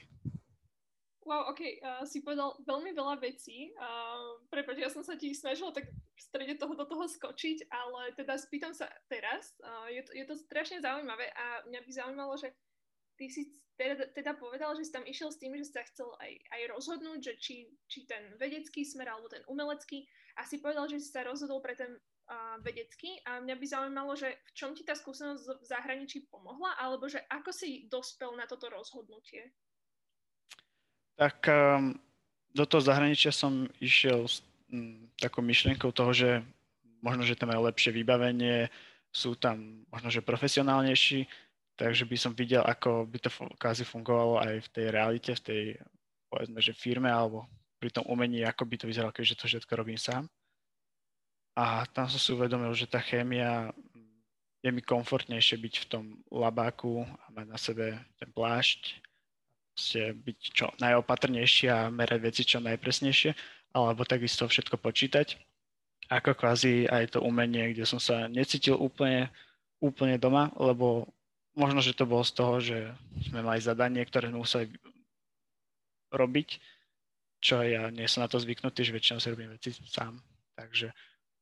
Wow, 1.26 1.54
ok, 1.54 1.62
uh, 1.62 2.02
si 2.10 2.26
povedal 2.26 2.58
veľmi 2.66 2.90
veľa 2.90 3.22
vecí. 3.22 3.70
Uh, 3.78 4.42
Prepač, 4.50 4.82
ja 4.82 4.90
som 4.90 5.06
sa 5.06 5.14
ti 5.14 5.30
snažila 5.30 5.70
tak 5.70 5.86
v 5.86 6.18
strede 6.18 6.58
toho 6.58 6.74
do 6.74 6.82
toho 6.82 7.06
skočiť, 7.06 7.70
ale 7.70 8.10
teda 8.18 8.34
spýtam 8.34 8.74
sa 8.74 8.90
teraz. 9.06 9.54
Uh, 9.62 9.86
je, 9.94 10.02
to, 10.02 10.10
je 10.10 10.24
to 10.26 10.34
strašne 10.34 10.82
zaujímavé 10.82 11.30
a 11.30 11.62
mňa 11.70 11.80
by 11.86 11.90
zaujímalo, 11.94 12.34
že 12.34 12.50
ty 13.14 13.30
si 13.30 13.54
teda, 13.78 14.10
teda 14.12 14.32
povedal, 14.36 14.76
že 14.76 14.84
si 14.84 14.92
tam 14.92 15.06
išiel 15.08 15.32
s 15.32 15.40
tým, 15.40 15.56
že 15.56 15.70
sa 15.70 15.80
chcel 15.88 16.12
aj, 16.20 16.32
aj 16.52 16.62
rozhodnúť, 16.76 17.18
že 17.22 17.32
či, 17.40 17.56
či 17.88 18.04
ten 18.04 18.36
vedecký 18.36 18.84
smer 18.84 19.08
alebo 19.08 19.30
ten 19.30 19.40
umelecký 19.48 20.04
a 20.36 20.44
si 20.44 20.60
povedal, 20.60 20.84
že 20.84 21.00
si 21.00 21.08
sa 21.08 21.24
rozhodol 21.24 21.64
pre 21.64 21.72
ten 21.72 21.96
vedecký 22.62 23.18
a 23.26 23.42
mňa 23.42 23.56
by 23.58 23.66
zaujímalo, 23.66 24.12
že 24.14 24.38
v 24.46 24.50
čom 24.54 24.70
ti 24.76 24.86
tá 24.86 24.94
skúsenosť 24.94 25.44
v 25.60 25.64
zahraničí 25.66 26.30
pomohla 26.30 26.78
alebo 26.78 27.10
že 27.10 27.24
ako 27.26 27.50
si 27.50 27.90
dospel 27.90 28.36
na 28.38 28.46
toto 28.46 28.70
rozhodnutie? 28.70 29.50
Tak 31.18 31.44
um, 31.50 31.96
do 32.54 32.64
toho 32.64 32.80
zahraničia 32.80 33.34
som 33.34 33.66
išiel 33.82 34.24
s 34.30 34.40
takou 35.18 35.42
myšlienkou 35.42 35.90
toho, 35.90 36.14
že 36.14 36.30
možno, 37.02 37.26
že 37.26 37.34
tam 37.34 37.50
majú 37.50 37.66
lepšie 37.66 37.90
vybavenie, 37.90 38.70
sú 39.10 39.34
tam 39.34 39.82
možno, 39.90 40.08
že 40.14 40.22
profesionálnejší, 40.22 41.26
takže 41.74 42.06
by 42.06 42.16
som 42.16 42.32
videl, 42.38 42.62
ako 42.62 43.10
by 43.10 43.18
to 43.18 43.30
kvázi 43.58 43.82
fungovalo 43.82 44.38
aj 44.38 44.62
v 44.62 44.68
tej 44.70 44.86
realite, 44.94 45.30
v 45.34 45.42
tej, 45.42 45.62
povedzme, 46.30 46.62
že 46.62 46.76
firme 46.76 47.10
alebo 47.10 47.50
pri 47.82 47.90
tom 47.90 48.06
umení, 48.06 48.46
ako 48.46 48.68
by 48.68 48.76
to 48.78 48.86
vyzeralo, 48.86 49.10
keďže 49.10 49.38
to 49.40 49.44
všetko 49.50 49.72
robím 49.74 49.98
sám. 49.98 50.30
A 51.58 51.84
tam 51.90 52.06
som 52.06 52.20
si 52.20 52.30
uvedomil, 52.30 52.72
že 52.72 52.88
tá 52.88 53.02
chémia 53.02 53.74
je 54.60 54.70
mi 54.70 54.84
komfortnejšie 54.84 55.56
byť 55.56 55.74
v 55.82 55.88
tom 55.88 56.04
labáku 56.28 57.02
a 57.04 57.24
mať 57.32 57.46
na 57.48 57.58
sebe 57.58 57.86
ten 58.20 58.28
plášť 58.28 59.00
proste 59.80 60.12
byť 60.12 60.38
čo 60.52 60.66
najopatrnejšie 60.76 61.72
a 61.72 61.88
merať 61.88 62.20
veci 62.20 62.42
čo 62.44 62.60
najpresnejšie, 62.60 63.32
alebo 63.72 64.04
takisto 64.04 64.44
všetko 64.44 64.76
počítať. 64.76 65.40
Ako 66.12 66.36
kvázi 66.36 66.84
aj 66.84 67.16
to 67.16 67.24
umenie, 67.24 67.72
kde 67.72 67.88
som 67.88 67.96
sa 67.96 68.28
necítil 68.28 68.76
úplne, 68.76 69.32
úplne 69.80 70.20
doma, 70.20 70.52
lebo 70.60 71.08
možno, 71.56 71.80
že 71.80 71.96
to 71.96 72.04
bolo 72.04 72.20
z 72.20 72.32
toho, 72.36 72.54
že 72.60 72.92
sme 73.24 73.40
mali 73.40 73.64
zadanie, 73.64 74.04
ktoré 74.04 74.28
sme 74.28 74.44
museli 74.44 74.68
robiť, 76.12 76.60
čo 77.40 77.64
ja 77.64 77.88
nie 77.88 78.04
som 78.04 78.20
na 78.20 78.28
to 78.28 78.36
zvyknutý, 78.36 78.84
že 78.84 78.92
väčšinou 78.92 79.16
si 79.16 79.32
robím 79.32 79.54
veci 79.54 79.72
sám. 79.88 80.20
Takže, 80.60 80.92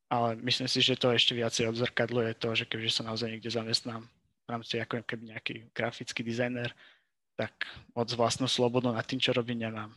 ale 0.09 0.41
myslím 0.41 0.69
si, 0.69 0.81
že 0.81 0.97
to 0.97 1.13
ešte 1.13 1.37
viacej 1.37 1.69
odzrkadluje 1.69 2.41
to, 2.41 2.49
že 2.57 2.65
keďže 2.65 3.01
sa 3.01 3.03
naozaj 3.13 3.29
niekde 3.29 3.53
zamestnám 3.53 4.09
v 4.49 4.49
rámci 4.49 4.81
ako 4.81 5.05
keby 5.05 5.37
nejaký 5.37 5.55
grafický 5.77 6.25
dizajner, 6.25 6.73
tak 7.37 7.53
moc 7.93 8.09
vlastnú 8.17 8.49
slobodu 8.49 8.89
nad 8.89 9.05
tým, 9.05 9.21
čo 9.21 9.37
robím, 9.37 9.69
nemám. 9.69 9.93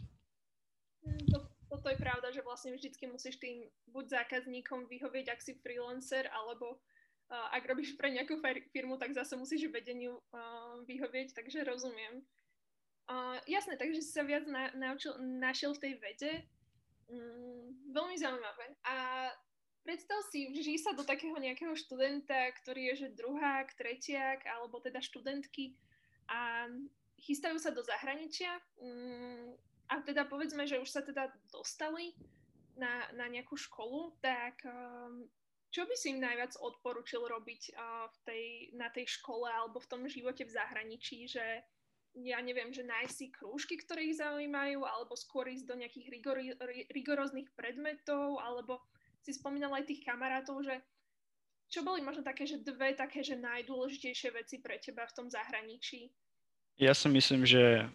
To, 1.32 1.48
toto 1.72 1.88
je 1.88 1.98
pravda, 1.98 2.30
že 2.36 2.44
vlastne 2.44 2.76
vždycky 2.76 3.08
musíš 3.08 3.40
tým 3.40 3.66
buď 3.90 4.22
zákazníkom 4.22 4.92
vyhovieť, 4.92 5.32
ak 5.32 5.40
si 5.40 5.56
freelancer, 5.64 6.28
alebo 6.30 6.76
uh, 6.76 7.56
ak 7.56 7.64
robíš 7.64 7.96
pre 7.96 8.12
nejakú 8.12 8.44
firmu, 8.76 9.00
tak 9.00 9.16
zase 9.16 9.40
musíš 9.40 9.72
vedeniu 9.72 10.20
uh, 10.36 10.84
vyhovieť, 10.84 11.32
takže 11.32 11.64
rozumiem. 11.64 12.20
Uh, 13.08 13.40
jasné, 13.48 13.80
takže 13.80 14.04
si 14.04 14.12
sa 14.12 14.28
viac 14.28 14.44
na, 14.46 14.70
naučil, 14.76 15.16
našiel 15.18 15.72
v 15.74 15.82
tej 15.88 15.94
vede. 15.98 16.32
Mm, 17.08 17.96
veľmi 17.96 18.16
zaujímavé. 18.20 18.66
A 18.86 18.96
predstav 19.82 20.20
si, 20.30 20.50
že 20.62 20.78
sa 20.82 20.92
do 20.94 21.06
takého 21.06 21.36
nejakého 21.38 21.74
študenta, 21.74 22.54
ktorý 22.64 22.94
je 22.94 23.08
že 23.08 23.18
druhák, 23.18 23.74
tretiak, 23.76 24.46
alebo 24.46 24.82
teda 24.82 25.02
študentky 25.02 25.78
a 26.30 26.70
chystajú 27.22 27.58
sa 27.62 27.70
do 27.74 27.84
zahraničia 27.86 28.50
um, 28.82 29.54
a 29.92 30.00
teda 30.02 30.26
povedzme, 30.26 30.66
že 30.66 30.80
už 30.80 30.90
sa 30.90 31.02
teda 31.04 31.30
dostali 31.52 32.16
na, 32.80 33.06
na 33.14 33.28
nejakú 33.28 33.60
školu, 33.60 34.16
tak 34.24 34.64
um, 34.64 35.28
čo 35.72 35.84
by 35.88 35.96
si 35.96 36.16
im 36.16 36.24
najviac 36.24 36.56
odporučil 36.58 37.28
robiť 37.28 37.76
uh, 37.76 38.08
v 38.08 38.18
tej, 38.24 38.46
na 38.80 38.88
tej 38.90 39.08
škole 39.20 39.48
alebo 39.48 39.84
v 39.84 39.90
tom 39.92 40.02
živote 40.08 40.48
v 40.48 40.56
zahraničí, 40.56 41.28
že 41.28 41.44
ja 42.20 42.44
neviem, 42.44 42.76
že 42.76 42.84
nájsť 42.84 43.14
si 43.16 43.32
krúžky, 43.32 43.80
ktoré 43.80 44.04
ich 44.12 44.20
zaujímajú, 44.20 44.84
alebo 44.84 45.16
skôr 45.16 45.48
ísť 45.48 45.64
do 45.64 45.80
nejakých 45.80 46.08
rigor, 46.12 46.38
rigoróznych 46.92 47.48
predmetov, 47.56 48.36
alebo 48.44 48.84
si 49.22 49.32
spomínala 49.38 49.82
aj 49.82 49.90
tých 49.90 50.02
kamarátov, 50.02 50.66
že 50.66 50.82
čo 51.72 51.88
boli 51.88 52.04
možno 52.04 52.20
také, 52.26 52.44
že 52.44 52.60
dve 52.60 52.92
také, 52.98 53.24
že 53.24 53.40
najdôležitejšie 53.40 54.30
veci 54.36 54.60
pre 54.60 54.76
teba 54.82 55.08
v 55.08 55.16
tom 55.16 55.28
zahraničí? 55.32 56.12
Ja 56.76 56.92
si 56.92 57.08
myslím, 57.08 57.48
že 57.48 57.88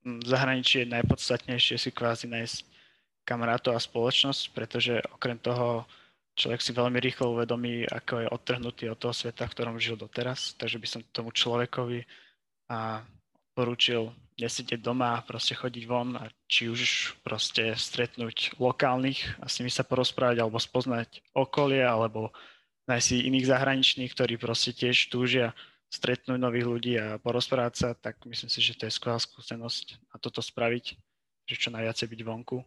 v 0.00 0.24
zahraničí 0.24 0.86
je 0.86 0.94
najpodstatnejšie 0.94 1.76
si 1.76 1.90
kvázi 1.92 2.30
nájsť 2.30 2.64
kamarátov 3.28 3.76
a 3.76 3.82
spoločnosť, 3.82 4.56
pretože 4.56 5.04
okrem 5.12 5.36
toho 5.36 5.84
človek 6.38 6.64
si 6.64 6.72
veľmi 6.72 6.96
rýchlo 7.02 7.36
uvedomí, 7.36 7.84
ako 7.84 8.24
je 8.24 8.32
odtrhnutý 8.32 8.84
od 8.88 8.96
toho 8.96 9.12
sveta, 9.12 9.44
v 9.44 9.54
ktorom 9.58 9.76
žil 9.76 10.00
doteraz. 10.00 10.56
Takže 10.56 10.80
by 10.80 10.86
som 10.88 11.00
tomu 11.12 11.34
človekovi 11.34 12.06
a 12.72 13.04
porúčil 13.52 14.14
nesedieť 14.38 14.78
doma 14.78 15.18
proste 15.26 15.58
chodiť 15.58 15.84
von 15.90 16.14
a 16.14 16.30
či 16.46 16.70
už 16.70 17.12
proste 17.26 17.74
stretnúť 17.74 18.54
lokálnych 18.62 19.42
a 19.42 19.50
s 19.50 19.58
nimi 19.58 19.68
sa 19.68 19.82
porozprávať 19.82 20.38
alebo 20.38 20.62
spoznať 20.62 21.20
okolie 21.34 21.82
alebo 21.82 22.30
nájsť 22.86 23.06
si 23.06 23.26
iných 23.26 23.50
zahraničných, 23.50 24.14
ktorí 24.14 24.38
proste 24.38 24.70
tiež 24.70 25.10
túžia 25.10 25.52
stretnúť 25.90 26.38
nových 26.38 26.66
ľudí 26.70 26.92
a 26.96 27.18
porozprávať 27.18 27.74
sa, 27.74 27.88
tak 27.98 28.22
myslím 28.24 28.48
si, 28.48 28.62
že 28.62 28.78
to 28.78 28.86
je 28.86 28.94
skvelá 28.94 29.18
skúsenosť 29.18 30.14
a 30.14 30.22
toto 30.22 30.38
spraviť, 30.38 30.84
že 31.50 31.54
čo 31.58 31.74
najviacej 31.74 32.06
byť 32.06 32.20
vonku. 32.22 32.62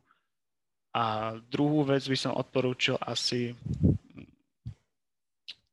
A 0.91 1.37
druhú 1.47 1.87
vec 1.87 2.03
by 2.03 2.17
som 2.19 2.35
odporúčil 2.35 2.99
asi 2.99 3.55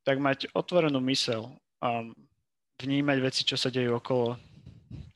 tak 0.07 0.23
mať 0.23 0.49
otvorenú 0.55 1.03
mysel 1.11 1.51
a 1.83 2.07
vnímať 2.79 3.19
veci, 3.19 3.43
čo 3.43 3.59
sa 3.59 3.69
dejú 3.69 3.99
okolo 3.99 4.39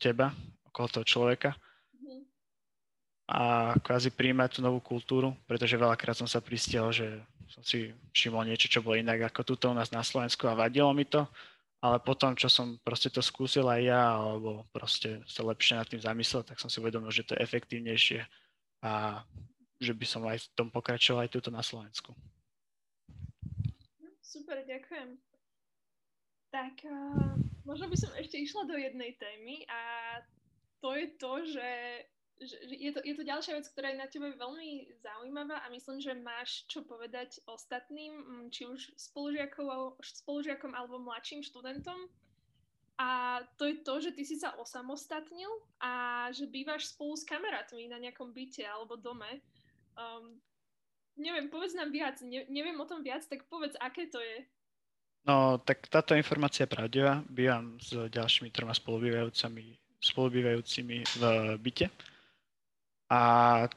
teba, 0.02 0.34
okolo 0.72 0.88
toho 0.88 1.04
človeka 1.04 1.52
a 3.28 3.72
kvázi 3.78 4.12
príjmať 4.12 4.58
tú 4.58 4.60
novú 4.60 4.82
kultúru, 4.82 5.32
pretože 5.46 5.78
veľakrát 5.78 6.18
som 6.18 6.26
sa 6.26 6.42
pristiel, 6.42 6.90
že 6.90 7.22
som 7.48 7.62
si 7.62 7.94
všimol 8.12 8.48
niečo, 8.48 8.66
čo 8.66 8.82
bolo 8.82 8.98
inak 8.98 9.30
ako 9.30 9.46
tuto 9.46 9.70
u 9.70 9.76
nás 9.76 9.94
na 9.94 10.02
Slovensku 10.02 10.48
a 10.48 10.58
vadilo 10.58 10.90
mi 10.92 11.06
to 11.06 11.24
ale 11.82 11.98
potom, 11.98 12.38
čo 12.38 12.46
som 12.46 12.78
proste 12.78 13.10
to 13.10 13.18
skúsil 13.18 13.66
aj 13.66 13.82
ja, 13.82 14.14
alebo 14.14 14.62
proste 14.70 15.18
sa 15.26 15.42
lepšie 15.42 15.74
nad 15.74 15.86
tým 15.90 15.98
zamyslel, 15.98 16.46
tak 16.46 16.62
som 16.62 16.70
si 16.70 16.78
uvedomil, 16.78 17.10
že 17.10 17.26
to 17.26 17.34
je 17.34 17.42
efektívnejšie 17.42 18.22
a 18.86 19.26
že 19.82 19.90
by 19.90 20.06
som 20.06 20.22
aj 20.30 20.46
v 20.46 20.48
tom 20.54 20.70
pokračoval 20.70 21.26
aj 21.26 21.34
tuto 21.34 21.50
na 21.50 21.58
Slovensku. 21.58 22.14
Super, 24.22 24.62
ďakujem. 24.62 25.18
Tak 26.54 26.86
uh, 26.86 27.34
možno 27.66 27.90
by 27.90 27.98
som 27.98 28.14
ešte 28.14 28.38
išla 28.38 28.62
do 28.70 28.78
jednej 28.78 29.18
témy 29.18 29.66
a 29.66 29.80
to 30.82 30.90
je 30.98 31.06
to, 31.14 31.32
že 31.46 31.68
že, 32.42 32.58
je, 32.66 32.90
to, 32.90 33.00
je 33.06 33.14
to 33.14 33.22
ďalšia 33.22 33.54
vec, 33.54 33.66
ktorá 33.70 33.94
je 33.94 34.02
na 34.02 34.08
tebe 34.10 34.34
veľmi 34.34 34.98
zaujímavá 34.98 35.62
a 35.62 35.70
myslím, 35.70 36.02
že 36.02 36.10
máš 36.18 36.66
čo 36.66 36.82
povedať 36.82 37.38
ostatným, 37.46 38.12
mm, 38.18 38.46
či 38.50 38.66
už 38.66 38.98
spolužiakom 38.98 40.72
alebo 40.74 40.98
mladším 40.98 41.46
študentom. 41.46 42.10
A 43.00 43.40
to 43.56 43.66
je 43.66 43.80
to, 43.82 43.94
že 43.98 44.10
ty 44.14 44.22
si 44.22 44.36
sa 44.38 44.54
osamostatnil 44.58 45.48
a 45.80 46.26
že 46.30 46.46
bývaš 46.46 46.92
spolu 46.92 47.16
s 47.16 47.24
kamarátmi 47.24 47.88
na 47.88 47.98
nejakom 47.98 48.30
byte 48.30 48.62
alebo 48.62 49.00
dome. 49.00 49.42
Um, 49.96 50.38
neviem, 51.16 51.48
povedz 51.48 51.72
nám 51.74 51.90
viac. 51.90 52.20
Ne, 52.22 52.46
neviem 52.52 52.76
o 52.78 52.86
tom 52.86 53.00
viac, 53.02 53.24
tak 53.26 53.48
povedz, 53.48 53.74
aké 53.80 54.06
to 54.06 54.20
je. 54.20 54.44
No, 55.22 55.58
tak 55.62 55.86
táto 55.86 56.18
informácia 56.18 56.66
je 56.66 56.74
pravdivá. 56.74 57.22
Bývam 57.30 57.78
s 57.78 57.94
ďalšími 57.94 58.50
troma 58.50 58.74
spolubývajúcimi, 58.74 59.81
spolubývajúcimi 60.02 61.06
v 61.06 61.22
byte. 61.62 61.86
A 63.06 63.20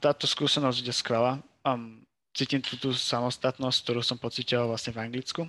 táto 0.01 0.25
skúsenosť 0.25 0.81
je 0.81 0.95
skvelá. 0.95 1.37
Um, 1.61 2.01
cítim 2.33 2.59
tú, 2.59 2.75
tú 2.75 2.91
samostatnosť, 2.91 3.77
ktorú 3.83 4.01
som 4.01 4.17
pocítil 4.17 4.65
vlastne 4.65 4.95
v 4.95 5.01
Anglicku. 5.05 5.41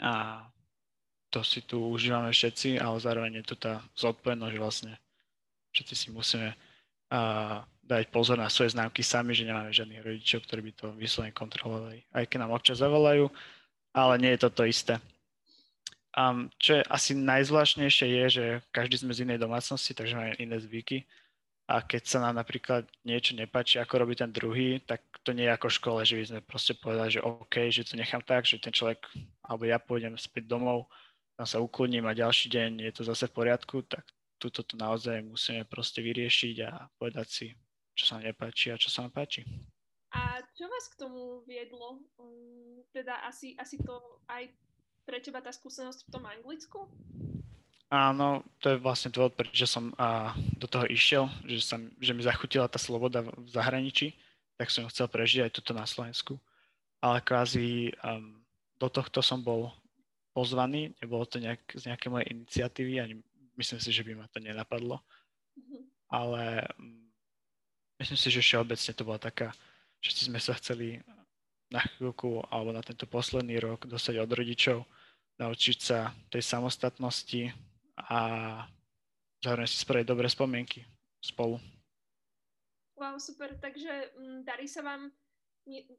A 0.00 0.44
to 1.28 1.42
si 1.42 1.60
tu 1.66 1.82
užívame 1.82 2.30
všetci, 2.30 2.78
ale 2.78 2.96
zároveň 3.02 3.42
je 3.42 3.44
tu 3.44 3.54
tá 3.58 3.82
zodpovednosť, 3.98 4.52
že 4.54 4.62
vlastne 4.62 4.92
všetci 5.74 5.94
si 5.96 6.08
musíme 6.14 6.54
uh, 6.54 7.60
dať 7.84 8.08
pozor 8.08 8.40
na 8.40 8.48
svoje 8.48 8.72
známky 8.72 9.04
sami, 9.04 9.36
že 9.36 9.44
nemáme 9.44 9.74
žiadnych 9.74 10.02
rodičov, 10.02 10.46
ktorí 10.46 10.60
by 10.70 10.72
to 10.72 10.86
vyslovene 10.96 11.34
kontrolovali. 11.34 12.06
Aj 12.14 12.24
keď 12.24 12.46
nám 12.46 12.56
občas 12.56 12.80
zavolajú, 12.80 13.28
ale 13.92 14.14
nie 14.20 14.32
je 14.36 14.40
to 14.46 14.50
to 14.52 14.64
isté. 14.68 14.94
Um, 16.16 16.48
čo 16.56 16.80
je 16.80 16.82
asi 16.88 17.12
najzvláštnejšie 17.12 18.06
je, 18.08 18.24
že 18.32 18.46
každý 18.72 19.04
sme 19.04 19.12
z 19.12 19.28
inej 19.28 19.44
domácnosti, 19.44 19.92
takže 19.92 20.16
máme 20.16 20.32
iné 20.40 20.56
zvyky 20.56 21.04
a 21.68 21.82
keď 21.82 22.02
sa 22.06 22.18
nám 22.22 22.38
napríklad 22.38 22.86
niečo 23.02 23.34
nepáči, 23.34 23.82
ako 23.82 24.06
robí 24.06 24.14
ten 24.14 24.30
druhý, 24.30 24.78
tak 24.80 25.02
to 25.26 25.34
nie 25.34 25.50
je 25.50 25.54
ako 25.58 25.68
škole, 25.68 26.00
že 26.06 26.14
by 26.16 26.24
sme 26.24 26.40
proste 26.40 26.78
povedali, 26.78 27.18
že 27.18 27.26
OK, 27.26 27.68
že 27.74 27.82
to 27.82 27.98
nechám 27.98 28.22
tak, 28.22 28.46
že 28.46 28.62
ten 28.62 28.70
človek, 28.70 29.02
alebo 29.42 29.66
ja 29.66 29.82
pôjdem 29.82 30.14
späť 30.14 30.46
domov, 30.46 30.86
tam 31.34 31.44
sa 31.44 31.58
ukludním 31.58 32.06
a 32.06 32.16
ďalší 32.16 32.48
deň 32.48 32.86
je 32.86 32.92
to 32.94 33.02
zase 33.02 33.26
v 33.28 33.36
poriadku, 33.36 33.82
tak 33.84 34.06
túto 34.38 34.62
to 34.62 34.78
naozaj 34.78 35.20
musíme 35.26 35.66
proste 35.66 36.00
vyriešiť 36.00 36.56
a 36.64 36.86
povedať 36.96 37.28
si, 37.28 37.46
čo 37.98 38.08
sa 38.08 38.22
nepáči 38.22 38.70
a 38.70 38.80
čo 38.80 38.88
sa 38.88 39.04
nám 39.04 39.12
páči. 39.12 39.42
A 40.14 40.40
čo 40.54 40.64
vás 40.70 40.86
k 40.88 40.96
tomu 40.96 41.42
viedlo? 41.44 42.00
Um, 42.16 42.80
teda 42.94 43.26
asi, 43.26 43.52
asi 43.58 43.76
to 43.82 44.22
aj 44.30 44.48
pre 45.06 45.22
teba 45.22 45.38
tá 45.38 45.54
skúsenosť 45.54 46.04
v 46.04 46.10
tom 46.10 46.26
Anglicku? 46.26 46.90
Áno, 47.86 48.42
to 48.58 48.74
je 48.74 48.82
vlastne 48.82 49.14
dôvod, 49.14 49.38
prečo 49.38 49.62
som 49.62 49.94
a, 49.94 50.34
do 50.58 50.66
toho 50.66 50.90
išiel, 50.90 51.30
že, 51.46 51.62
sa, 51.62 51.78
že 52.02 52.10
mi 52.10 52.26
zachutila 52.26 52.66
tá 52.66 52.82
sloboda 52.82 53.22
v 53.22 53.46
zahraničí, 53.46 54.10
tak 54.58 54.74
som 54.74 54.90
chcel 54.90 55.06
prežiť 55.06 55.46
aj 55.46 55.54
tuto 55.54 55.70
na 55.70 55.86
Slovensku. 55.86 56.34
Ale 56.98 57.22
kvázi 57.22 57.94
um, 58.02 58.42
do 58.82 58.90
tohto 58.90 59.22
som 59.22 59.38
bol 59.38 59.70
pozvaný, 60.34 60.98
nebolo 60.98 61.22
to 61.30 61.38
nejak, 61.38 61.62
z 61.78 61.86
nejaké 61.86 62.10
mojej 62.10 62.26
iniciatívy, 62.34 62.98
ani 62.98 63.14
myslím 63.54 63.78
si, 63.78 63.94
že 63.94 64.02
by 64.02 64.18
ma 64.18 64.26
to 64.34 64.42
nenapadlo. 64.42 64.98
Mm-hmm. 65.54 65.80
Ale 66.10 66.66
um, 66.82 67.06
myslím 68.02 68.18
si, 68.18 68.28
že 68.34 68.42
všeobecne 68.42 68.92
to 68.98 69.06
bola 69.06 69.22
taká, 69.22 69.54
že 70.02 70.26
sme 70.26 70.42
sa 70.42 70.58
chceli 70.58 70.98
na 71.70 71.82
chvíľku 71.82 72.42
alebo 72.50 72.74
na 72.74 72.82
tento 72.82 73.06
posledný 73.06 73.62
rok 73.62 73.86
dostať 73.86 74.22
od 74.22 74.30
rodičov, 74.30 74.78
naučiť 75.36 75.78
sa 75.78 76.12
tej 76.32 76.42
samostatnosti, 76.42 77.52
a 77.96 78.18
zároveň 79.40 79.68
si 79.68 79.80
spraviť 79.80 80.06
dobré 80.06 80.28
spomienky 80.28 80.84
spolu. 81.24 81.56
Wow, 82.96 83.20
super. 83.20 83.56
Takže 83.56 84.16
mm, 84.16 84.40
darí 84.44 84.68
sa 84.68 84.84
vám, 84.84 85.12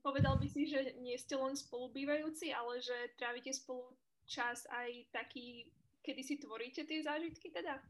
povedal 0.02 0.38
by 0.38 0.48
si, 0.50 0.70
že 0.70 0.98
nie 1.02 1.18
ste 1.18 1.38
len 1.38 1.54
spolubývajúci, 1.54 2.54
ale 2.54 2.82
že 2.82 2.96
trávite 3.18 3.54
spolu 3.54 3.94
čas 4.26 4.66
aj 4.70 5.10
taký, 5.14 5.70
kedy 6.02 6.22
si 6.22 6.36
tvoríte 6.42 6.86
tie 6.86 7.00
zážitky 7.06 7.54
teda? 7.54 7.82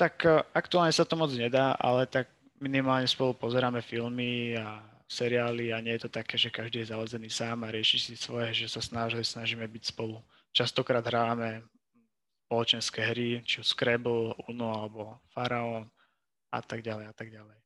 Tak 0.00 0.14
e, 0.24 0.40
aktuálne 0.56 0.92
sa 0.92 1.04
to 1.04 1.20
moc 1.20 1.32
nedá, 1.36 1.76
ale 1.76 2.08
tak 2.08 2.32
minimálne 2.60 3.08
spolu 3.08 3.36
pozeráme 3.36 3.84
filmy 3.84 4.56
a 4.56 4.80
seriály 5.10 5.74
a 5.74 5.82
nie 5.82 5.98
je 5.98 6.06
to 6.06 6.10
také, 6.22 6.38
že 6.38 6.54
každý 6.54 6.86
je 6.86 6.94
zalezený 6.94 7.26
sám 7.26 7.66
a 7.66 7.74
rieši 7.74 7.98
si 7.98 8.14
svoje, 8.14 8.54
že 8.54 8.70
sa 8.70 8.78
snaží, 8.78 9.18
snažíme 9.18 9.66
byť 9.66 9.90
spolu. 9.90 10.22
Častokrát 10.54 11.02
hráme 11.02 11.66
spoločenské 12.46 13.02
hry, 13.10 13.42
či 13.42 13.58
už 13.62 13.66
Scrabble, 13.74 14.38
Uno 14.46 14.70
alebo 14.70 15.18
Faraón 15.34 15.90
a 16.54 16.58
tak 16.62 16.86
ďalej 16.86 17.10
a 17.10 17.14
tak 17.14 17.30
ďalej. 17.34 17.58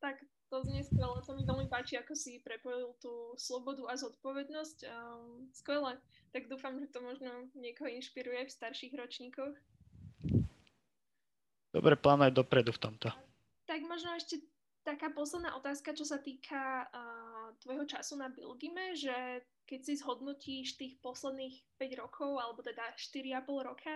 Tak 0.00 0.24
to 0.48 0.60
znie 0.68 0.84
skvelé, 0.84 1.16
to 1.24 1.32
mi 1.32 1.44
veľmi 1.44 1.68
páči, 1.72 1.96
ako 1.96 2.12
si 2.12 2.40
prepojil 2.44 2.92
tú 3.00 3.32
slobodu 3.40 3.88
a 3.88 3.96
zodpovednosť. 3.96 4.78
Um, 4.84 5.48
skvelé, 5.56 5.96
tak 6.32 6.52
dúfam, 6.52 6.76
že 6.76 6.92
to 6.92 7.00
možno 7.00 7.48
niekoho 7.56 7.88
inšpiruje 7.88 8.48
v 8.48 8.52
starších 8.52 8.92
ročníkoch. 8.92 9.56
Dobre 11.72 11.96
plánovať 11.96 12.32
dopredu 12.36 12.76
v 12.76 12.82
tomto. 12.84 13.08
Tak 13.64 13.80
možno 13.88 14.12
ešte 14.12 14.44
taká 14.82 15.10
posledná 15.14 15.54
otázka, 15.54 15.94
čo 15.94 16.06
sa 16.06 16.18
týka 16.18 16.86
uh, 16.90 17.54
tvojho 17.62 17.86
času 17.86 18.18
na 18.18 18.28
Bilgime, 18.30 18.94
že 18.98 19.42
keď 19.66 19.80
si 19.82 19.92
zhodnotíš 19.98 20.76
tých 20.76 20.98
posledných 21.00 21.62
5 21.78 22.02
rokov, 22.02 22.36
alebo 22.38 22.60
teda 22.60 22.82
4,5 22.98 23.68
roka, 23.68 23.94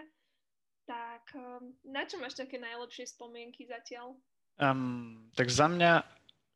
tak 0.86 1.26
um, 1.34 1.74
na 1.82 2.06
čo 2.06 2.16
máš 2.22 2.38
také 2.38 2.62
najlepšie 2.62 3.10
spomienky 3.10 3.66
zatiaľ? 3.66 4.14
Um, 4.56 5.28
tak 5.34 5.50
za 5.50 5.66
mňa 5.66 6.06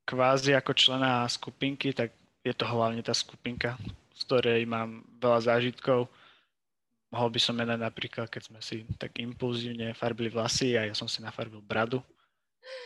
kvázi 0.07 0.55
ako 0.57 0.73
člena 0.73 1.27
skupinky, 1.27 1.93
tak 1.93 2.15
je 2.47 2.55
to 2.55 2.65
hlavne 2.65 3.03
tá 3.05 3.13
skupinka, 3.13 3.77
z 4.15 4.21
ktorej 4.25 4.63
mám 4.65 5.05
veľa 5.21 5.53
zážitkov. 5.53 6.09
Mohol 7.11 7.29
by 7.35 7.41
som 7.43 7.59
menať 7.59 7.81
napríklad, 7.83 8.27
keď 8.31 8.43
sme 8.47 8.61
si 8.63 8.87
tak 8.97 9.19
impulzívne 9.19 9.93
farbili 9.99 10.31
vlasy 10.31 10.79
a 10.79 10.87
ja 10.87 10.95
som 10.95 11.11
si 11.11 11.19
nafarbil 11.21 11.59
bradu. 11.59 11.99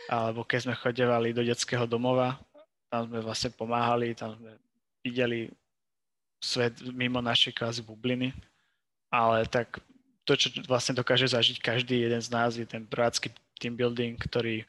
Alebo 0.09 0.45
keď 0.45 0.69
sme 0.69 0.75
chodevali 0.77 1.33
do 1.33 1.43
detského 1.43 1.85
domova, 1.89 2.39
tam 2.89 3.09
sme 3.09 3.19
vlastne 3.21 3.51
pomáhali, 3.53 4.15
tam 4.15 4.37
sme 4.37 4.55
videli 5.03 5.51
svet 6.39 6.77
mimo 6.93 7.19
našej 7.19 7.57
kvázi 7.57 7.81
bubliny, 7.81 8.33
ale 9.09 9.49
tak 9.49 9.81
to, 10.25 10.33
čo 10.33 10.49
vlastne 10.65 10.97
dokáže 10.97 11.29
zažiť 11.29 11.61
každý 11.61 12.05
jeden 12.05 12.21
z 12.21 12.29
nás, 12.33 12.57
je 12.57 12.65
ten 12.65 12.85
prvácky 12.85 13.29
team 13.57 13.77
building, 13.77 14.17
ktorý 14.17 14.65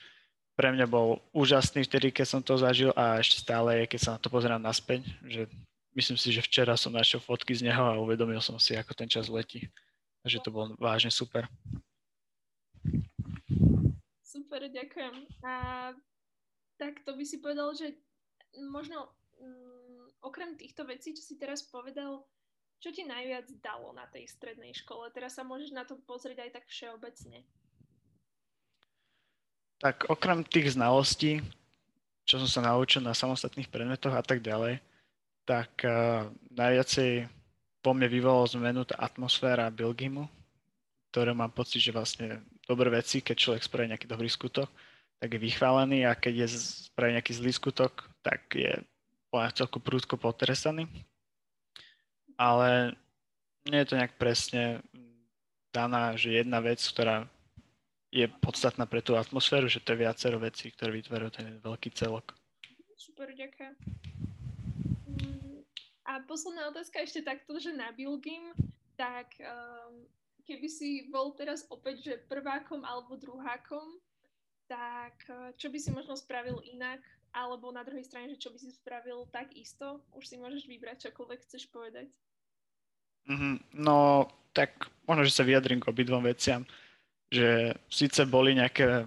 pre 0.57 0.73
mňa 0.73 0.89
bol 0.89 1.21
úžasný 1.37 1.85
vtedy, 1.85 2.09
keď 2.09 2.27
som 2.27 2.41
to 2.41 2.57
zažil 2.57 2.93
a 2.97 3.21
ešte 3.21 3.45
stále 3.45 3.85
je, 3.85 3.93
keď 3.93 4.01
sa 4.01 4.11
na 4.17 4.19
to 4.21 4.33
pozerám 4.33 4.61
naspäť, 4.61 5.05
že 5.29 5.45
myslím 5.93 6.17
si, 6.17 6.33
že 6.33 6.45
včera 6.45 6.77
som 6.81 6.93
našiel 6.93 7.21
fotky 7.21 7.53
z 7.53 7.69
neho 7.69 7.85
a 7.85 8.01
uvedomil 8.01 8.41
som 8.41 8.57
si, 8.57 8.73
ako 8.73 8.97
ten 8.97 9.09
čas 9.09 9.29
letí. 9.29 9.69
Takže 10.25 10.41
to 10.41 10.49
bolo 10.49 10.73
vážne 10.81 11.13
super. 11.13 11.45
Super, 14.37 14.69
ďakujem. 14.69 15.15
A 15.49 15.55
tak 16.77 17.01
to 17.09 17.17
by 17.17 17.25
si 17.25 17.41
povedal, 17.41 17.73
že 17.73 17.97
možno 18.69 19.09
mm, 19.41 20.21
okrem 20.21 20.61
týchto 20.61 20.85
vecí, 20.85 21.17
čo 21.17 21.25
si 21.25 21.41
teraz 21.41 21.65
povedal, 21.65 22.21
čo 22.77 22.93
ti 22.93 23.09
najviac 23.09 23.49
dalo 23.65 23.97
na 23.97 24.05
tej 24.13 24.29
strednej 24.29 24.77
škole? 24.77 25.09
Teraz 25.09 25.41
sa 25.41 25.43
môžeš 25.43 25.73
na 25.73 25.89
to 25.89 25.97
pozrieť 26.05 26.45
aj 26.45 26.51
tak 26.61 26.65
všeobecne. 26.69 27.49
Tak 29.81 30.13
okrem 30.13 30.45
tých 30.45 30.77
znalostí, 30.77 31.41
čo 32.29 32.37
som 32.37 32.49
sa 32.49 32.61
naučil 32.61 33.01
na 33.01 33.17
samostatných 33.17 33.73
predmetoch 33.73 34.13
a 34.13 34.21
tak 34.21 34.45
ďalej, 34.45 34.85
tak 35.49 35.73
uh, 35.81 36.29
najviacej 36.53 37.25
po 37.81 37.97
mne 37.97 38.13
vyvolalo 38.13 38.45
zmenu 38.53 38.85
tá 38.85 39.01
atmosféra 39.01 39.73
Bilgimu, 39.73 40.29
ktoré 41.09 41.33
mám 41.33 41.57
pocit, 41.57 41.81
že 41.81 41.97
vlastne 41.97 42.45
dobré 42.67 42.91
veci, 42.91 43.23
keď 43.23 43.37
človek 43.39 43.63
spraví 43.63 43.87
nejaký 43.89 44.11
dobrý 44.11 44.27
skutok, 44.27 44.69
tak 45.17 45.33
je 45.33 45.41
vychválený 45.41 46.05
a 46.05 46.19
keď 46.19 46.45
je 46.45 46.49
spraví 46.93 47.17
nejaký 47.17 47.33
zlý 47.33 47.53
skutok, 47.55 48.11
tak 48.21 48.53
je 48.53 48.83
celku 49.55 49.79
prúdko 49.81 50.17
potrestaný. 50.17 50.89
Ale 52.41 52.97
nie 53.69 53.81
je 53.85 53.89
to 53.89 53.99
nejak 54.01 54.17
presne 54.17 54.81
daná, 55.73 56.17
že 56.17 56.41
jedna 56.41 56.61
vec, 56.65 56.81
ktorá 56.81 57.29
je 58.09 58.25
podstatná 58.41 58.89
pre 58.89 59.05
tú 59.05 59.13
atmosféru, 59.13 59.69
že 59.69 59.83
to 59.85 59.93
je 59.93 60.09
viacero 60.09 60.41
vecí, 60.41 60.73
ktoré 60.73 60.95
vytvárajú 60.97 61.31
ten 61.37 61.61
veľký 61.61 61.93
celok. 61.93 62.33
Super, 62.97 63.29
ďakujem. 63.37 63.77
Mm, 65.05 65.61
a 66.09 66.13
posledná 66.25 66.73
otázka 66.73 67.05
ešte 67.05 67.21
takto, 67.21 67.61
že 67.61 67.77
na 67.77 67.93
Bilgim, 67.93 68.57
tak 68.97 69.37
um, 69.37 70.09
keby 70.47 70.69
si 70.71 71.11
bol 71.11 71.35
teraz 71.35 71.67
opäť, 71.69 72.07
že 72.07 72.15
prvákom 72.31 72.87
alebo 72.87 73.19
druhákom, 73.19 73.99
tak 74.71 75.19
uh, 75.27 75.51
čo 75.59 75.69
by 75.69 75.79
si 75.83 75.91
možno 75.91 76.15
spravil 76.15 76.63
inak 76.63 77.03
alebo 77.35 77.69
na 77.75 77.85
druhej 77.85 78.07
strane, 78.07 78.33
že 78.33 78.41
čo 78.41 78.55
by 78.55 78.59
si 78.63 78.73
spravil 78.73 79.29
tak 79.29 79.53
isto, 79.53 80.01
už 80.17 80.25
si 80.25 80.41
môžeš 80.41 80.65
vybrať 80.65 81.11
čokoľvek 81.11 81.45
chceš 81.45 81.69
povedať. 81.69 82.09
Mm-hmm. 83.29 83.83
No, 83.83 84.31
tak 84.57 84.89
možno, 85.05 85.27
že 85.27 85.37
sa 85.37 85.45
vyjadrím 85.45 85.83
k 85.83 85.91
obidvom 85.91 86.25
veciam, 86.25 86.65
že 87.29 87.77
síce 87.91 88.25
boli 88.25 88.57
nejaké 88.57 89.05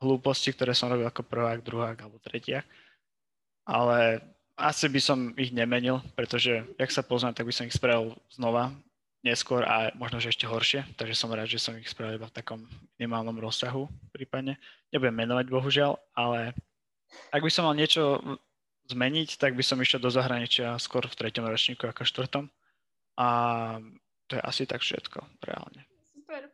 hlúposti, 0.00 0.54
ktoré 0.54 0.72
som 0.72 0.88
robil 0.88 1.04
ako 1.04 1.26
prvák, 1.26 1.60
druhák 1.60 1.98
alebo 2.00 2.22
tretiak, 2.22 2.64
ale 3.66 4.22
asi 4.56 4.88
by 4.88 5.00
som 5.02 5.18
ich 5.36 5.52
nemenil, 5.52 6.00
pretože, 6.16 6.64
jak 6.80 6.88
sa 6.88 7.04
poznám, 7.04 7.36
tak 7.36 7.44
by 7.44 7.52
som 7.52 7.68
ich 7.68 7.76
spravil 7.76 8.16
znova, 8.32 8.72
neskôr 9.26 9.66
a 9.66 9.90
možno, 9.98 10.22
že 10.22 10.30
ešte 10.30 10.46
horšie, 10.46 10.86
takže 10.94 11.18
som 11.18 11.34
rád, 11.34 11.50
že 11.50 11.58
som 11.58 11.74
ich 11.74 11.90
spravil 11.90 12.22
iba 12.22 12.30
v 12.30 12.36
takom 12.38 12.62
minimálnom 13.02 13.34
rozsahu 13.42 13.90
prípadne. 14.14 14.54
Nebudem 14.94 15.26
menovať, 15.26 15.50
bohužiaľ, 15.50 15.98
ale 16.14 16.54
ak 17.34 17.42
by 17.42 17.50
som 17.50 17.66
mal 17.66 17.74
niečo 17.74 18.22
zmeniť, 18.86 19.42
tak 19.42 19.58
by 19.58 19.66
som 19.66 19.82
išiel 19.82 19.98
do 19.98 20.14
zahraničia 20.14 20.78
skôr 20.78 21.02
v 21.10 21.18
treťom 21.18 21.42
ročníku 21.42 21.90
ako 21.90 22.06
štvrtom. 22.06 22.46
A 23.18 23.28
to 24.30 24.38
je 24.38 24.42
asi 24.46 24.62
tak 24.62 24.86
všetko, 24.86 25.26
reálne. 25.42 25.82
Super. 26.06 26.46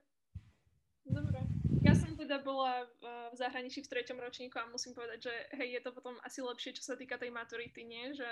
Dobre. 1.04 1.44
Ja 1.84 1.92
som 1.92 2.16
teda 2.32 2.48
bola 2.48 2.88
v 3.04 3.36
zahraničí 3.36 3.84
v 3.84 3.92
treťom 3.92 4.16
ročníku 4.16 4.56
a 4.56 4.64
musím 4.72 4.96
povedať, 4.96 5.28
že 5.28 5.34
hej, 5.60 5.76
je 5.76 5.80
to 5.84 5.92
potom 5.92 6.16
asi 6.24 6.40
lepšie, 6.40 6.72
čo 6.72 6.80
sa 6.80 6.96
týka 6.96 7.20
tej 7.20 7.28
maturity, 7.28 7.84
nie? 7.84 8.16
Že 8.16 8.28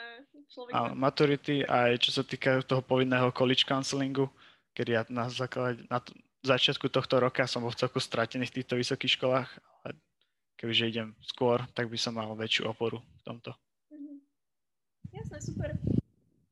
človek... 0.48 0.72
A 0.72 0.96
maturity 0.96 1.68
aj 1.68 2.00
čo 2.00 2.16
sa 2.16 2.24
týka 2.24 2.64
toho 2.64 2.80
povinného 2.80 3.28
college 3.36 3.68
counselingu, 3.68 4.32
kedy 4.72 4.96
ja 4.96 5.04
na 5.12 5.28
základe, 5.28 5.84
na 5.92 6.00
to, 6.00 6.16
začiatku 6.40 6.88
tohto 6.88 7.20
roka 7.20 7.44
som 7.44 7.60
bol 7.60 7.76
v 7.76 7.80
celku 7.84 8.00
stratený 8.00 8.48
v 8.48 8.64
týchto 8.64 8.80
vysokých 8.80 9.20
školách, 9.20 9.48
ale 9.84 9.92
kebyže 10.56 10.88
idem 10.88 11.12
skôr, 11.20 11.60
tak 11.76 11.92
by 11.92 12.00
som 12.00 12.16
mal 12.16 12.32
väčšiu 12.32 12.72
oporu 12.72 13.04
v 13.04 13.22
tomto. 13.28 13.52
Mm-hmm. 13.92 14.16
Jasné, 15.12 15.38
super. 15.44 15.76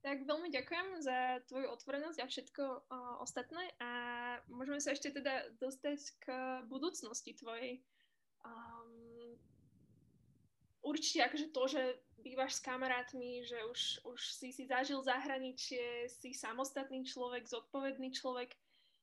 Tak 0.08 0.24
veľmi 0.24 0.48
ďakujem 0.48 1.04
za 1.04 1.44
tvoju 1.52 1.68
otvorenosť 1.68 2.24
a 2.24 2.30
všetko 2.32 2.64
uh, 2.64 3.20
ostatné 3.20 3.60
a 3.76 3.90
môžeme 4.48 4.80
sa 4.80 4.96
ešte 4.96 5.12
teda 5.12 5.52
dostať 5.60 6.00
k 6.16 6.26
budúcnosti 6.64 7.36
tvojej. 7.36 7.84
Um, 8.40 9.36
určite 10.80 11.28
akože 11.28 11.52
to, 11.52 11.62
že 11.68 11.82
bývaš 12.24 12.56
s 12.56 12.64
kamarátmi, 12.64 13.44
že 13.44 13.60
už, 13.68 13.80
už 14.08 14.20
si 14.32 14.48
si 14.48 14.64
zažil 14.64 15.04
zahraničie, 15.04 16.08
si 16.08 16.32
samostatný 16.32 17.04
človek, 17.04 17.44
zodpovedný 17.44 18.08
človek, 18.08 18.56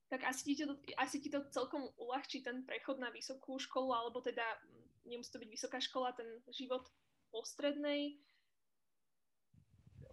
tak 0.10 0.26
asi 0.26 0.58
ti, 0.58 0.66
to, 0.66 0.74
asi 0.98 1.22
ti 1.22 1.30
to 1.30 1.46
celkom 1.54 1.86
uľahčí 2.02 2.42
ten 2.42 2.66
prechod 2.66 2.98
na 2.98 3.14
vysokú 3.14 3.62
školu, 3.62 3.94
alebo 3.94 4.26
teda 4.26 4.42
nemusí 5.06 5.30
to 5.30 5.38
byť 5.38 5.50
vysoká 5.54 5.78
škola, 5.78 6.18
ten 6.18 6.42
život 6.50 6.90
postrednej. 7.30 8.18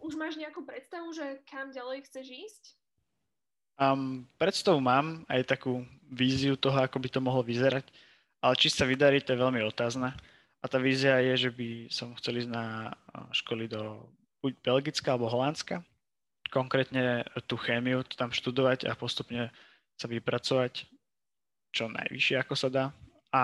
Už 0.02 0.18
máš 0.18 0.34
nejakú 0.34 0.66
predstavu, 0.66 1.14
že 1.14 1.38
kam 1.46 1.70
ďalej 1.70 2.10
chceš 2.10 2.26
ísť? 2.26 2.64
Um, 3.78 4.28
predstavu 4.36 4.82
mám, 4.82 5.22
aj 5.30 5.56
takú 5.56 5.86
víziu 6.10 6.58
toho, 6.58 6.76
ako 6.76 6.98
by 6.98 7.08
to 7.08 7.20
mohlo 7.22 7.40
vyzerať, 7.40 7.88
ale 8.42 8.54
či 8.58 8.68
sa 8.68 8.84
vydarí, 8.84 9.22
to 9.22 9.32
je 9.32 9.42
veľmi 9.42 9.62
otázne. 9.64 10.12
A 10.62 10.64
tá 10.66 10.78
vízia 10.78 11.18
je, 11.22 11.48
že 11.48 11.50
by 11.50 11.90
som 11.90 12.14
chcel 12.18 12.42
ísť 12.42 12.50
na 12.50 12.94
školy 13.34 13.66
do 13.66 14.06
buď 14.42 14.52
Belgická 14.62 15.14
alebo 15.14 15.30
Holandska. 15.30 15.82
Konkrétne 16.50 17.26
tú 17.46 17.56
chémiu 17.56 18.02
tam 18.04 18.34
študovať 18.34 18.86
a 18.90 18.98
postupne 18.98 19.50
sa 19.96 20.06
vypracovať 20.10 20.86
čo 21.72 21.88
najvyššie, 21.88 22.36
ako 22.42 22.54
sa 22.54 22.68
dá. 22.68 22.84
A 23.32 23.42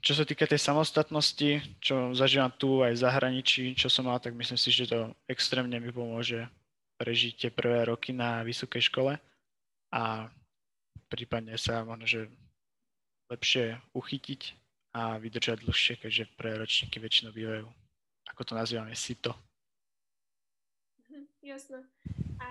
čo 0.00 0.12
sa 0.14 0.24
týka 0.24 0.46
tej 0.46 0.60
samostatnosti, 0.60 1.62
čo 1.82 2.14
zažívam 2.14 2.52
tu 2.54 2.80
aj 2.84 2.94
v 2.94 3.02
zahraničí, 3.02 3.64
čo 3.74 3.90
som 3.90 4.06
mal, 4.06 4.22
tak 4.22 4.36
myslím 4.36 4.58
si, 4.58 4.70
že 4.70 4.90
to 4.90 5.12
extrémne 5.26 5.78
mi 5.80 5.90
pomôže 5.90 6.46
prežiť 6.98 7.32
tie 7.46 7.50
prvé 7.54 7.86
roky 7.86 8.10
na 8.10 8.42
vysokej 8.42 8.90
škole 8.90 9.14
a 9.94 10.02
prípadne 11.08 11.56
sa 11.56 11.86
možno, 11.86 12.04
že 12.04 12.20
lepšie 13.30 13.78
uchytiť 13.94 14.56
a 14.96 15.20
vydržať 15.20 15.62
dlhšie, 15.62 15.94
keďže 16.00 16.24
pre 16.34 16.56
ročníky 16.56 16.98
väčšinou 16.98 17.30
bývajú, 17.30 17.66
ako 18.34 18.42
to 18.44 18.52
nazývame, 18.56 18.92
sito. 18.96 19.36
Mhm, 21.06 21.28
jasné. 21.44 21.84
A, 22.40 22.48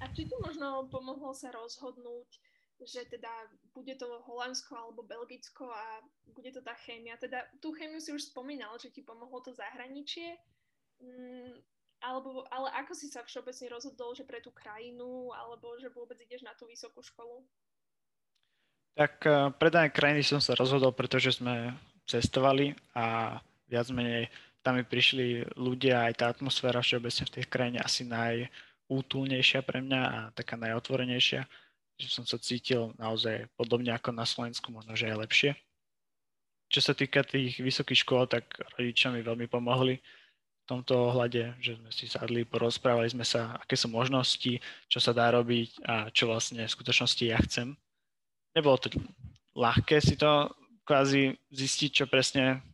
a 0.00 0.04
či 0.16 0.26
ti 0.26 0.34
možno 0.40 0.88
pomohlo 0.88 1.36
sa 1.36 1.52
rozhodnúť, 1.52 2.42
že 2.84 3.08
teda 3.08 3.30
bude 3.72 3.96
to 3.96 4.20
Holandsko 4.28 4.76
alebo 4.76 5.06
Belgicko 5.06 5.72
a 5.72 6.04
bude 6.28 6.52
to 6.52 6.60
tá 6.60 6.76
chémia. 6.84 7.16
Teda 7.16 7.46
tú 7.60 7.72
chémiu 7.72 8.00
si 8.00 8.12
už 8.12 8.28
spomínal, 8.28 8.76
že 8.76 8.92
ti 8.92 9.00
pomohlo 9.00 9.40
to 9.40 9.56
zahraničie, 9.56 10.36
mm, 11.00 11.56
alebo, 12.04 12.44
ale 12.52 12.68
ako 12.84 12.92
si 12.92 13.08
sa 13.08 13.24
všeobecne 13.24 13.72
rozhodol, 13.72 14.12
že 14.12 14.28
pre 14.28 14.44
tú 14.44 14.52
krajinu, 14.52 15.32
alebo 15.32 15.80
že 15.80 15.88
vôbec 15.88 16.20
ideš 16.20 16.44
na 16.44 16.52
tú 16.52 16.68
vysokú 16.68 17.00
školu? 17.00 17.40
Tak 18.96 19.14
eh, 19.24 19.48
pre 19.56 19.68
dané 19.72 19.88
krajiny 19.88 20.20
som 20.20 20.40
sa 20.40 20.52
rozhodol, 20.52 20.92
pretože 20.92 21.40
sme 21.40 21.72
cestovali 22.04 22.76
a 22.92 23.36
viac 23.66 23.88
menej 23.90 24.28
tam 24.62 24.82
mi 24.82 24.82
prišli 24.82 25.54
ľudia, 25.54 26.10
aj 26.10 26.14
tá 26.18 26.26
atmosféra 26.26 26.82
všeobecne 26.82 27.22
v 27.22 27.34
tej 27.38 27.44
krajine 27.46 27.78
asi 27.78 28.02
najútulnejšia 28.02 29.62
pre 29.62 29.78
mňa 29.78 30.00
a 30.02 30.18
taká 30.34 30.58
najotvorenejšia, 30.58 31.46
že 31.96 32.08
som 32.12 32.24
sa 32.28 32.36
cítil 32.36 32.92
naozaj 33.00 33.48
podobne 33.56 33.92
ako 33.92 34.12
na 34.12 34.28
Slovensku, 34.28 34.68
možno 34.72 34.92
že 34.96 35.08
aj 35.08 35.20
lepšie. 35.26 35.50
Čo 36.68 36.80
sa 36.82 36.92
týka 36.92 37.22
tých 37.22 37.62
vysokých 37.62 38.02
škôl, 38.02 38.26
tak 38.26 38.46
rodičia 38.76 39.14
mi 39.14 39.22
veľmi 39.22 39.46
pomohli 39.46 39.96
v 39.96 40.64
tomto 40.66 41.14
ohľade, 41.14 41.56
že 41.62 41.78
sme 41.78 41.90
si 41.94 42.10
sadli, 42.10 42.42
porozprávali 42.42 43.06
sme 43.06 43.22
sa, 43.22 43.54
aké 43.54 43.78
sú 43.78 43.86
možnosti, 43.86 44.58
čo 44.90 44.98
sa 44.98 45.14
dá 45.14 45.30
robiť 45.30 45.86
a 45.86 46.10
čo 46.10 46.26
vlastne 46.26 46.66
v 46.66 46.74
skutočnosti 46.74 47.22
ja 47.22 47.38
chcem 47.38 47.78
nebolo 48.56 48.80
to 48.80 48.88
ľahké 49.52 50.00
si 50.00 50.16
to 50.16 50.48
kvázi 50.88 51.36
zistiť, 51.52 51.90
čo 51.92 52.04
presne 52.08 52.64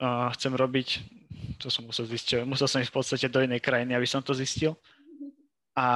uh, 0.00 0.32
chcem 0.32 0.56
robiť. 0.56 0.88
To 1.60 1.68
som 1.68 1.84
musel 1.84 2.08
zistiť. 2.08 2.48
Musel 2.48 2.64
som 2.64 2.80
ísť 2.80 2.88
v 2.88 2.96
podstate 2.96 3.26
do 3.28 3.44
inej 3.44 3.60
krajiny, 3.60 3.92
aby 3.92 4.08
som 4.08 4.24
to 4.24 4.32
zistil. 4.32 4.80
A 5.76 5.86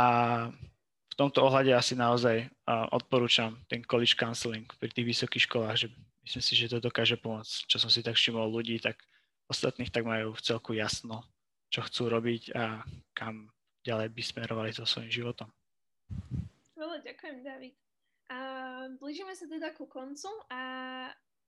v 1.16 1.24
tomto 1.24 1.48
ohľade 1.48 1.72
asi 1.72 1.96
naozaj 1.96 2.44
odporúčam 2.92 3.56
ten 3.72 3.80
college 3.80 4.12
counseling 4.20 4.68
pri 4.76 4.92
tých 4.92 5.16
vysokých 5.16 5.48
školách, 5.48 5.76
že 5.80 5.88
myslím 6.28 6.44
si, 6.44 6.52
že 6.52 6.68
to 6.68 6.76
dokáže 6.76 7.16
pomôcť. 7.16 7.72
Čo 7.72 7.80
som 7.80 7.88
si 7.88 8.04
tak 8.04 8.20
všimol 8.20 8.52
ľudí, 8.52 8.76
tak 8.84 9.00
ostatných 9.48 9.88
tak 9.88 10.04
majú 10.04 10.36
v 10.36 10.44
celku 10.44 10.76
jasno, 10.76 11.24
čo 11.72 11.80
chcú 11.88 12.12
robiť 12.12 12.52
a 12.52 12.84
kam 13.16 13.48
ďalej 13.80 14.12
by 14.12 14.22
smerovali 14.28 14.76
so 14.76 14.84
svojím 14.84 15.08
životom. 15.08 15.48
Veľa 16.76 17.00
ďakujem, 17.00 17.36
David. 17.40 17.72
A 18.28 18.38
blížime 19.00 19.32
sa 19.32 19.48
teda 19.48 19.72
ku 19.72 19.88
koncu 19.88 20.28
a 20.52 20.62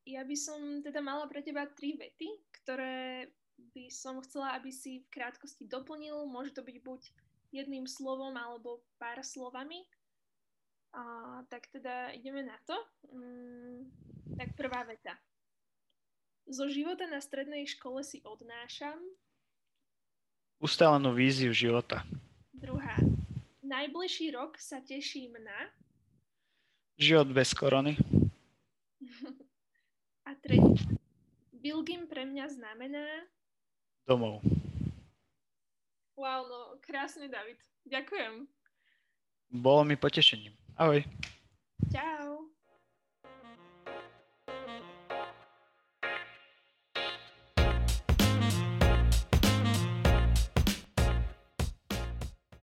ja 0.08 0.24
by 0.24 0.36
som 0.38 0.80
teda 0.80 1.04
mala 1.04 1.28
pre 1.28 1.44
teba 1.44 1.68
tri 1.68 1.92
vety, 1.92 2.40
ktoré 2.64 3.28
by 3.76 3.92
som 3.92 4.16
chcela, 4.24 4.56
aby 4.56 4.72
si 4.72 5.04
v 5.04 5.12
krátkosti 5.12 5.68
doplnil. 5.68 6.24
Môže 6.24 6.56
to 6.56 6.64
byť 6.64 6.76
buď 6.80 7.00
jedným 7.52 7.88
slovom 7.88 8.34
alebo 8.36 8.84
pár 9.00 9.24
slovami. 9.24 9.84
A, 10.92 11.02
tak 11.52 11.68
teda 11.68 12.12
ideme 12.16 12.44
na 12.44 12.56
to. 12.64 12.76
Mm, 13.12 13.92
tak 14.36 14.56
prvá 14.56 14.84
veta. 14.88 15.16
Zo 16.48 16.64
života 16.64 17.04
na 17.04 17.20
strednej 17.20 17.68
škole 17.68 18.00
si 18.00 18.24
odnášam. 18.24 18.96
Ustálenú 20.58 21.12
víziu 21.12 21.52
života. 21.52 22.02
Druhá. 22.56 22.96
Najbližší 23.60 24.32
rok 24.32 24.56
sa 24.56 24.80
teším 24.80 25.36
na. 25.38 25.68
Život 26.96 27.28
bez 27.36 27.52
korony. 27.52 28.00
A 30.28 30.32
tretí. 30.40 30.88
Bilgim 31.52 32.08
pre 32.08 32.24
mňa 32.24 32.48
znamená... 32.48 33.04
Domov. 34.08 34.40
Wow, 36.18 36.50
no 36.50 36.58
krásne, 36.82 37.30
David. 37.30 37.62
Ďakujem. 37.86 38.50
Bolo 39.54 39.86
mi 39.86 39.94
potešením. 39.94 40.50
Ahoj. 40.74 41.06
Čau. 41.94 42.50